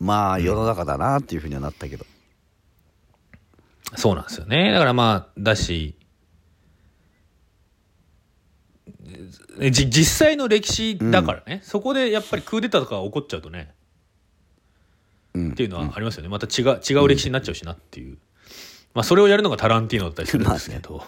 [0.00, 2.06] まあ世の中だなっていうふうにはなったけど、
[3.96, 4.72] そうなんですよね。
[4.72, 5.96] だからまあ、だし、
[8.86, 8.92] え
[9.70, 13.74] じ実際の歴史だからね、そこでやっぱりクーデターとかが起こっちゃうとね、
[15.34, 16.28] うんっていうのはありますよね。
[16.28, 18.18] また違う、違う歴史になっちゃうしなっていう。
[18.94, 21.02] まあ、それをやるのがタランティーノだったりするんですけど。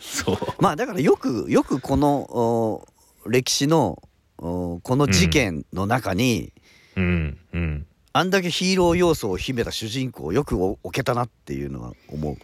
[0.00, 0.36] そう。
[0.62, 2.86] まあだからよくよくこのお
[3.28, 4.02] 歴史の
[4.38, 6.52] おこの事件の中に、
[6.96, 7.86] うん、うん。
[8.12, 12.36] あんだけヒーロー要素を秘めた主人公をよくお置けたなっていうのは思う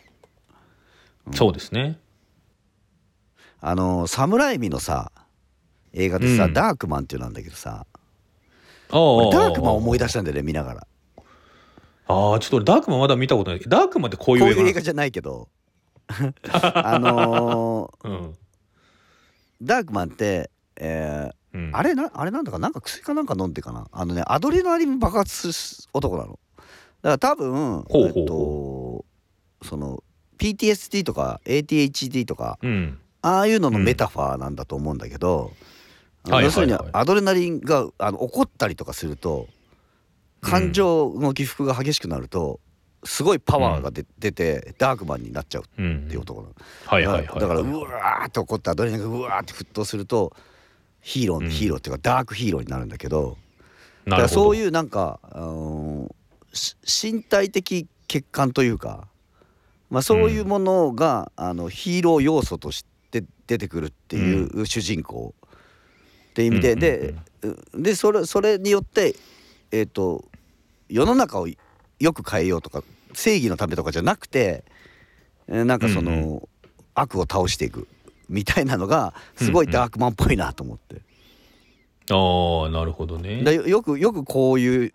[1.34, 1.98] そうですね。
[3.60, 5.10] あのサムライミのさ
[5.92, 6.52] 映画でさ、うん。
[6.52, 7.86] ダークマンっていうのなんだけどさ。
[8.90, 10.86] ダークマン思い出出したんだよね見ながら。
[12.08, 13.60] ああ、ちょっと俺ダークマンまだ見たことない。
[13.60, 15.48] ダークマンってこういうこう映画いう映画じゃないけど。
[16.52, 18.12] あのうん。
[18.12, 18.32] ー
[19.62, 21.70] ダークマンって、えーうん。
[21.74, 22.68] あれなあれなんだかな？
[22.68, 23.88] んか薬かなんか飲んでかな？
[23.90, 26.38] あのねアドレナリン爆発する男なの。
[26.58, 26.68] だか
[27.02, 29.04] ら多分ほうほうえっと
[29.66, 30.02] その
[30.38, 32.98] PTSD とか ADHD とかうん。
[33.26, 35.52] ああいうののメタファーなんだと思うんだけど、
[36.24, 39.46] うんはい要するにアドレナリンがあの怒ったりとかすると
[40.40, 42.58] 感情の起伏が激しくなると
[43.04, 46.04] すごいパワーが出,、出てダークマンになっちゃううん。
[46.06, 46.54] っていう男なの、
[46.84, 47.40] はいはいはい。
[47.40, 50.32] だからうわーって怒ってアドレナリンがうわーって沸騰すると
[51.00, 51.48] ヒーロー、うん。
[51.48, 53.36] ヒーローっていうかダークヒーローになるんだけど
[54.06, 54.28] だから。
[54.28, 56.14] そういうなんか、あのー
[56.52, 56.76] し
[57.12, 59.06] 身体的欠陥というか、
[59.90, 62.88] まあ、そういうものが、あのヒーロー要素として
[63.46, 65.34] 出てくるっていう主人公。
[66.30, 67.14] って意味で、うんで
[67.74, 69.14] でそれそれによって、
[69.70, 70.24] えー、と
[70.88, 72.82] 世の中をよく変えようとか
[73.14, 74.64] 正義のためとかじゃなくて、
[75.48, 76.42] えーなんかその、うん
[76.96, 77.86] 悪を倒していく
[78.28, 81.02] みたいなのがすごいダークマンっぽいなと思って。
[82.10, 83.44] ああ、なるほどね。
[83.44, 84.94] だよよくよくこういう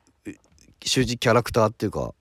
[0.84, 2.14] 主人キャラクターっていうか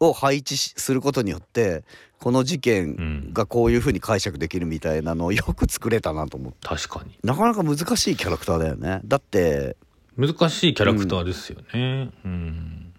[0.00, 1.84] を配置しすることによって
[2.20, 7.18] この事件がこういうふうに解釈できるみたいなのをよく作れたなと思って確かに。
[7.22, 9.76] なかなか難しいキャラクターだよねだって
[10.16, 12.10] 難しいキャラクターですよね。
[12.24, 12.92] うん。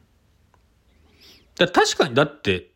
[1.58, 2.70] だ確かに、だって、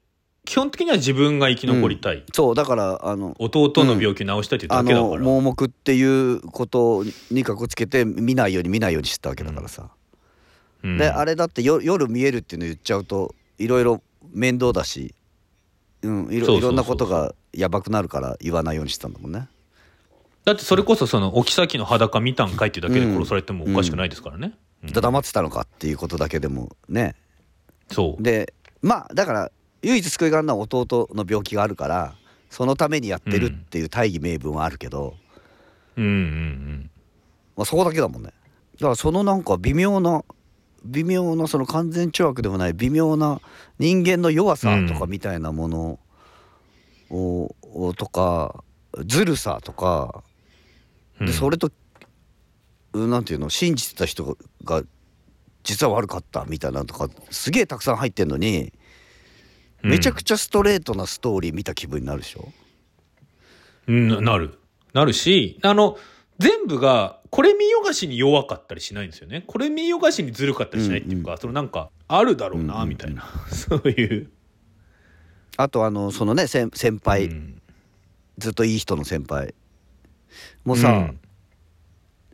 [0.43, 2.23] 基本的には自分が生き残りたい。
[2.33, 5.11] そうだからあの弟の病気治したいっていうあだけだから。
[5.11, 9.91] の盲目っていうことにかこつけて見ないように見ないようにしてたわけだからさ、
[10.83, 14.01] うんであれだってよ夜見えるっていうの言っちゃうといろいろ
[14.33, 15.13] 面倒だし、
[16.03, 19.47] うん、いろいろんなことがやばくなるから言わないようにしてたんだもんね。
[20.45, 24.47] だってそれこそその、お妃の裸見たんかいっていうだけで殺されてもおかしくないですからね。
[24.47, 27.15] うん黙ってたのかっていうことだけでもね
[27.91, 28.23] そう。
[28.23, 29.51] でまあだから
[29.83, 32.15] 唯一救いがあるのは弟の病気があるから
[32.49, 35.15] そのためにやってるっていう大義名分はあるけど、
[35.97, 36.89] うんうんうん。
[37.55, 38.31] まあ、そこだけだもんね
[38.73, 40.23] だからそのなんか微妙な
[40.83, 43.39] 微妙なその完全懲悪でもない微妙な
[43.79, 45.99] 人間の弱さとかみたいなもの
[47.09, 48.63] を、をとか
[49.05, 50.23] ずるさとか
[51.19, 51.27] うん。
[51.27, 51.71] でそれと、
[52.93, 54.83] うんなんていうの信じてた人が
[55.63, 58.73] 実は悪かったみたいなのとかすげえたくさん入ってんのに
[59.83, 64.59] めちゃくちちゃストレートなストーリー見た気分になるでしょ、ゃ、うん、なる。
[64.93, 65.97] なるし、あの、
[66.37, 69.43] 全部が、これ見よがしに弱かったりしないんですよね。
[69.47, 73.23] これ見よがしにずるかったりしないっていうか、そのなんか、あるだろうな、うんうんうんみたいな。
[73.49, 74.29] そういう。
[75.57, 77.61] あとあのそのね先先輩、うん
[78.37, 79.53] ずっといい人の先輩
[80.63, 81.19] もうさ、うん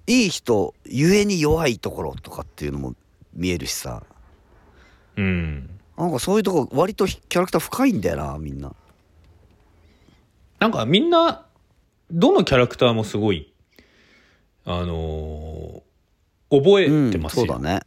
[0.10, 2.96] いい人ゆえに弱いところとかっていうのも
[3.34, 4.04] 見えるしさ
[5.18, 5.70] うん。
[5.98, 8.74] なんかそういうとこ割とキャラクター深いんだよなみんな
[10.60, 11.46] なんかみんな、
[12.10, 13.54] どのキャラクターもすごい、
[14.70, 15.88] あのー
[16.50, 17.44] 覚えてますよ。
[17.44, 17.82] うん、そうだね。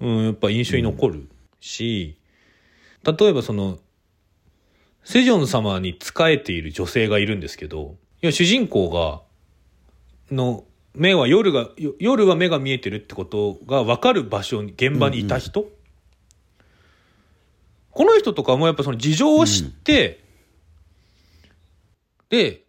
[0.00, 1.28] うん、やっぱ印象に残る
[1.60, 2.16] し、
[3.04, 3.78] 例えばその、
[5.04, 9.22] セジョン様に仕えている女性がいるんですけど、いや、主人公が、
[10.34, 10.64] の、
[10.94, 15.70] 目は夜が、よ夜は目が見えてるってことが分かる場所に、現場にいた人、
[17.90, 20.24] この人とかもやっぱその事情を知って、
[22.28, 22.64] で、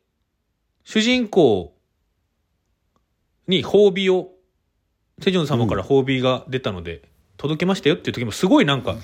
[0.84, 1.74] 主人公
[3.48, 4.32] に褒美を、
[5.22, 7.04] セジョン様から褒美が出たので、
[7.38, 8.96] 届けましたよっていう時もすごいなんか、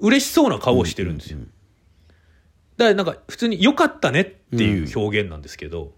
[0.00, 1.38] 嬉しそうな顔をしてるんですよ。
[2.76, 4.24] だからなんか普通に良かったねっ
[4.56, 5.92] ていう表現なんですけど、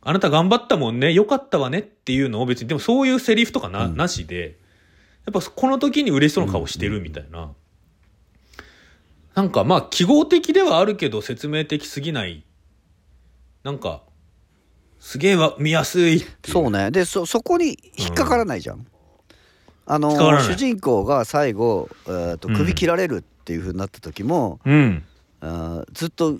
[0.00, 4.58] あなた頑張ったもんね、良かったわねっていうのを別に、でもそういうセリフとかな,、うんなしで、
[5.26, 7.52] やっぱこの時に嬉しそうな顔してるみたいな。
[9.34, 12.44] なんかまあ記号的ではあるけど説明的すぎない。
[13.62, 14.02] なんか、
[15.00, 16.24] すげえわ見やすい。
[16.44, 18.86] そうねでそそこに引っかからないじゃん、
[19.86, 25.04] あの引っかからない主人公が最後、えーとうん首切られるっていう風になった時も、うん。
[25.40, 26.38] あーずっと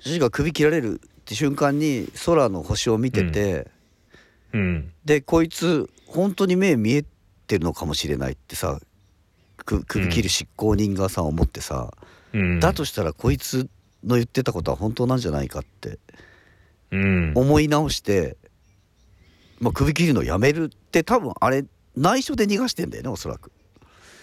[0.00, 3.68] 主人公が首切られるって瞬間に空の星を見てて、
[4.52, 4.92] うん。
[5.04, 7.04] でこいつ本当に目見え
[7.46, 8.80] てるのかもしれないってさ
[9.64, 11.92] く首切る執行人がさ思ってさ、
[12.32, 12.60] うん。
[12.60, 13.68] だとしたらこいつ
[14.04, 15.98] の言ってたことは本当なんじゃないかって
[16.90, 17.32] うん。
[17.34, 18.36] 思い直して、
[19.60, 21.64] まあ、首切るのやめるって多分あれ
[21.96, 23.52] 内緒で逃がしてんだよねおそらく。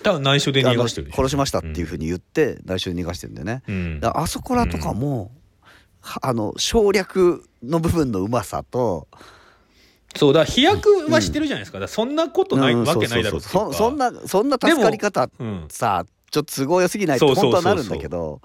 [0.04, 3.64] 多分内緒で逃がしてる殺しましたっていうふうに言って内緒で逃がしてるんだよね。
[3.68, 4.00] うん。
[4.04, 5.32] あそこらとかも、
[6.02, 9.08] はあの省略の部分のうまさと
[10.16, 11.88] そうだ、飛躍はしてるじゃないですか。
[11.88, 15.66] そんなことないうんわけないだろうそんなそんな助かり方うん。
[15.70, 18.42] さちょっと都合良すぎないってそうそうそうそう本当はなるんだけど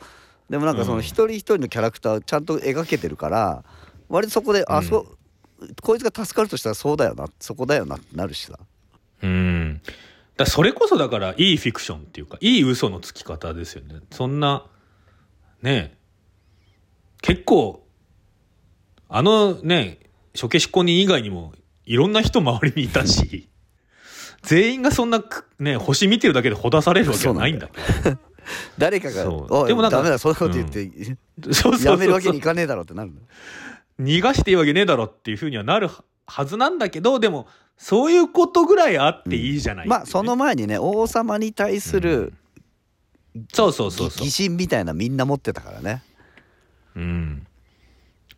[0.51, 3.65] でもなんかそのうん一人一人のキャラクターちゃんと描けてるから
[4.09, 5.19] 割とそこで、あうんそう
[5.83, 8.59] こいつが助かるとしたらそうだよなそこだよなってなるしさ
[9.23, 9.81] うん。
[10.37, 13.97] だそれこそだから、いいフィクションっていうか、いい嘘のつき方ですよね。
[14.13, 14.65] そんな、
[15.63, 15.99] ねえ
[17.21, 17.85] 結構、
[19.09, 19.99] あのね、
[20.41, 21.53] 処刑執行人以外にも、
[21.85, 23.49] いろんな人周りにいたし、
[24.43, 28.19] 全員がそんなく、ね、星見てるだけでほだされるわけはないんだけど。
[28.79, 33.21] 誰かがそう「おいでもなんかダメだそんなこと言って、そうそうそうそうやめるわけにいかねえだろ」ってなるの
[34.01, 35.89] 逃がしていいわけねえだろっていうふうにはなる
[36.27, 37.47] はずなんだけど、でも、
[37.77, 39.95] そういうことぐらいあっていいじゃないっていう。
[39.95, 42.33] ね、まあその前にね王様に対する
[43.53, 44.27] そうそうそうそう。
[44.27, 44.31] 疑。
[44.31, 46.03] 心みたいなみんな持ってたからね。
[46.97, 47.47] うん。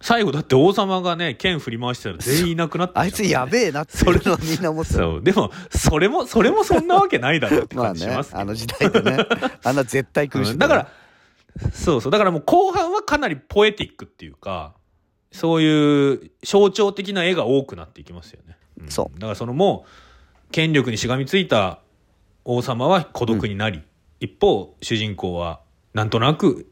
[0.03, 4.99] 最後だって王様がね、剣振り回してたら全員いなくなったあいつやべえなっていうのをみんな思ってた。
[4.99, 5.23] そう。
[5.23, 9.27] でも、それも、それもそんなわけないだろうってまあ感じしねますけど あの時代でね。
[9.63, 10.59] あんな絶対来るし、うん。
[10.59, 10.89] だから、
[11.73, 12.13] そうそう。
[12.13, 14.75] だからもう後半はかなりポエティックっていうか、
[15.33, 18.57] そういう象徴的な絵が多くなっていきますよね。
[18.85, 18.89] ん。
[18.91, 19.19] そう。
[19.19, 19.85] だからそのも
[20.49, 21.81] う、権力にしがみついた
[22.45, 23.83] 王様は孤独になり、
[24.19, 25.61] 一方、主人公は
[25.95, 26.71] なんとなく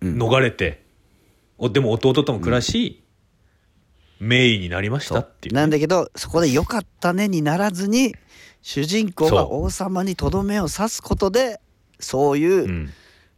[0.00, 0.22] うん。
[0.22, 0.84] 逃れて、
[1.58, 3.02] おでも弟とも暮らし、
[4.18, 5.54] 名医になりましたっていう。
[5.54, 8.14] ね、なんだけどそこで「よかったね」にならずに
[8.62, 11.60] 主人公が王様にとどめを刺すことで
[11.98, 12.90] そういう、うん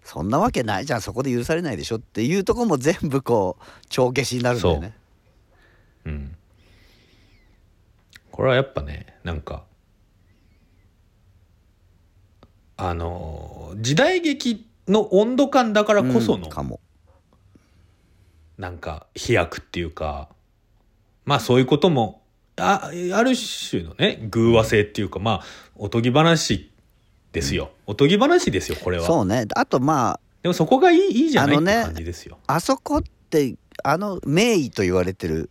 [0.05, 4.95] そんなわけないじゃんそこで許されないでしょっていうとこも全部こう帳消しになるんだよね。
[6.05, 6.37] うん。
[8.31, 9.65] これはやっぱね、なんか、
[12.77, 16.81] あのー時代劇の温度感だからこその、うんかも。
[18.59, 20.29] なんか飛躍っていうか、
[21.25, 22.23] まあそういうことも、
[22.57, 25.43] あある種のね、偶話性っていうか、まあ、
[25.75, 26.71] おとぎ話
[27.35, 27.73] ですよ。
[27.87, 29.05] おとぎ話ですよ、これは。
[29.05, 32.39] そうねあとまあでもそこがいいいいじゃないってあのね感じですよ。
[32.47, 35.51] あそこってあの名医と言われてる、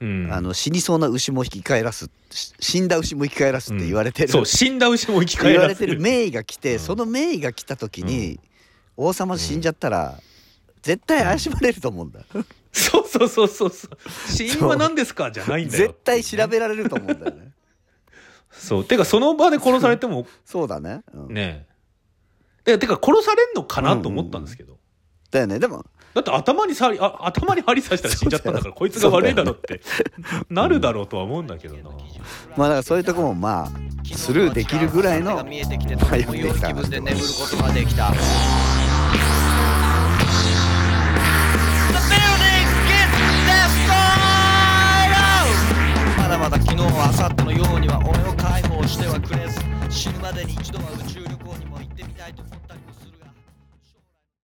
[0.00, 0.28] うん。
[0.32, 5.94] あの死にそうな牛も生き返らすし死んだ牛も生き返らすって言われてる、そう、死んだ牛も生き返言わらせる。
[5.94, 8.38] れてる名医が来て、うんその名医が来た時に、
[8.96, 10.20] 王様死んじゃったら
[10.82, 12.26] 絶対怪しまれると思うんだよ
[12.72, 15.30] そうそうそうそうそう死因は何ですか？
[15.30, 17.52] じゃないんだよ絶対調べられると思うんだよね
[18.58, 18.84] そう。
[18.84, 21.34] てかその場で殺されても そうだね、うん。
[21.34, 21.66] ね
[22.64, 22.78] え。
[22.78, 24.78] ててか殺されんのかなと思ったんですけど、
[25.30, 25.58] だよね。
[25.58, 25.84] でも
[26.14, 29.82] だって頭にさりあ頭に針刺したら死んじゃったんだからこいつが悪いだろって。
[30.48, 31.82] なるだろうとは思うんだけどな、
[32.56, 38.12] まあだからそういうとこもまあスルーできるぐらいの見えてきて気分で眠ることができた
[46.46, 49.58] まだ昨日明後日のようには俺を解放してはくれず
[49.90, 51.25] 死ぬまでに一度は宇宙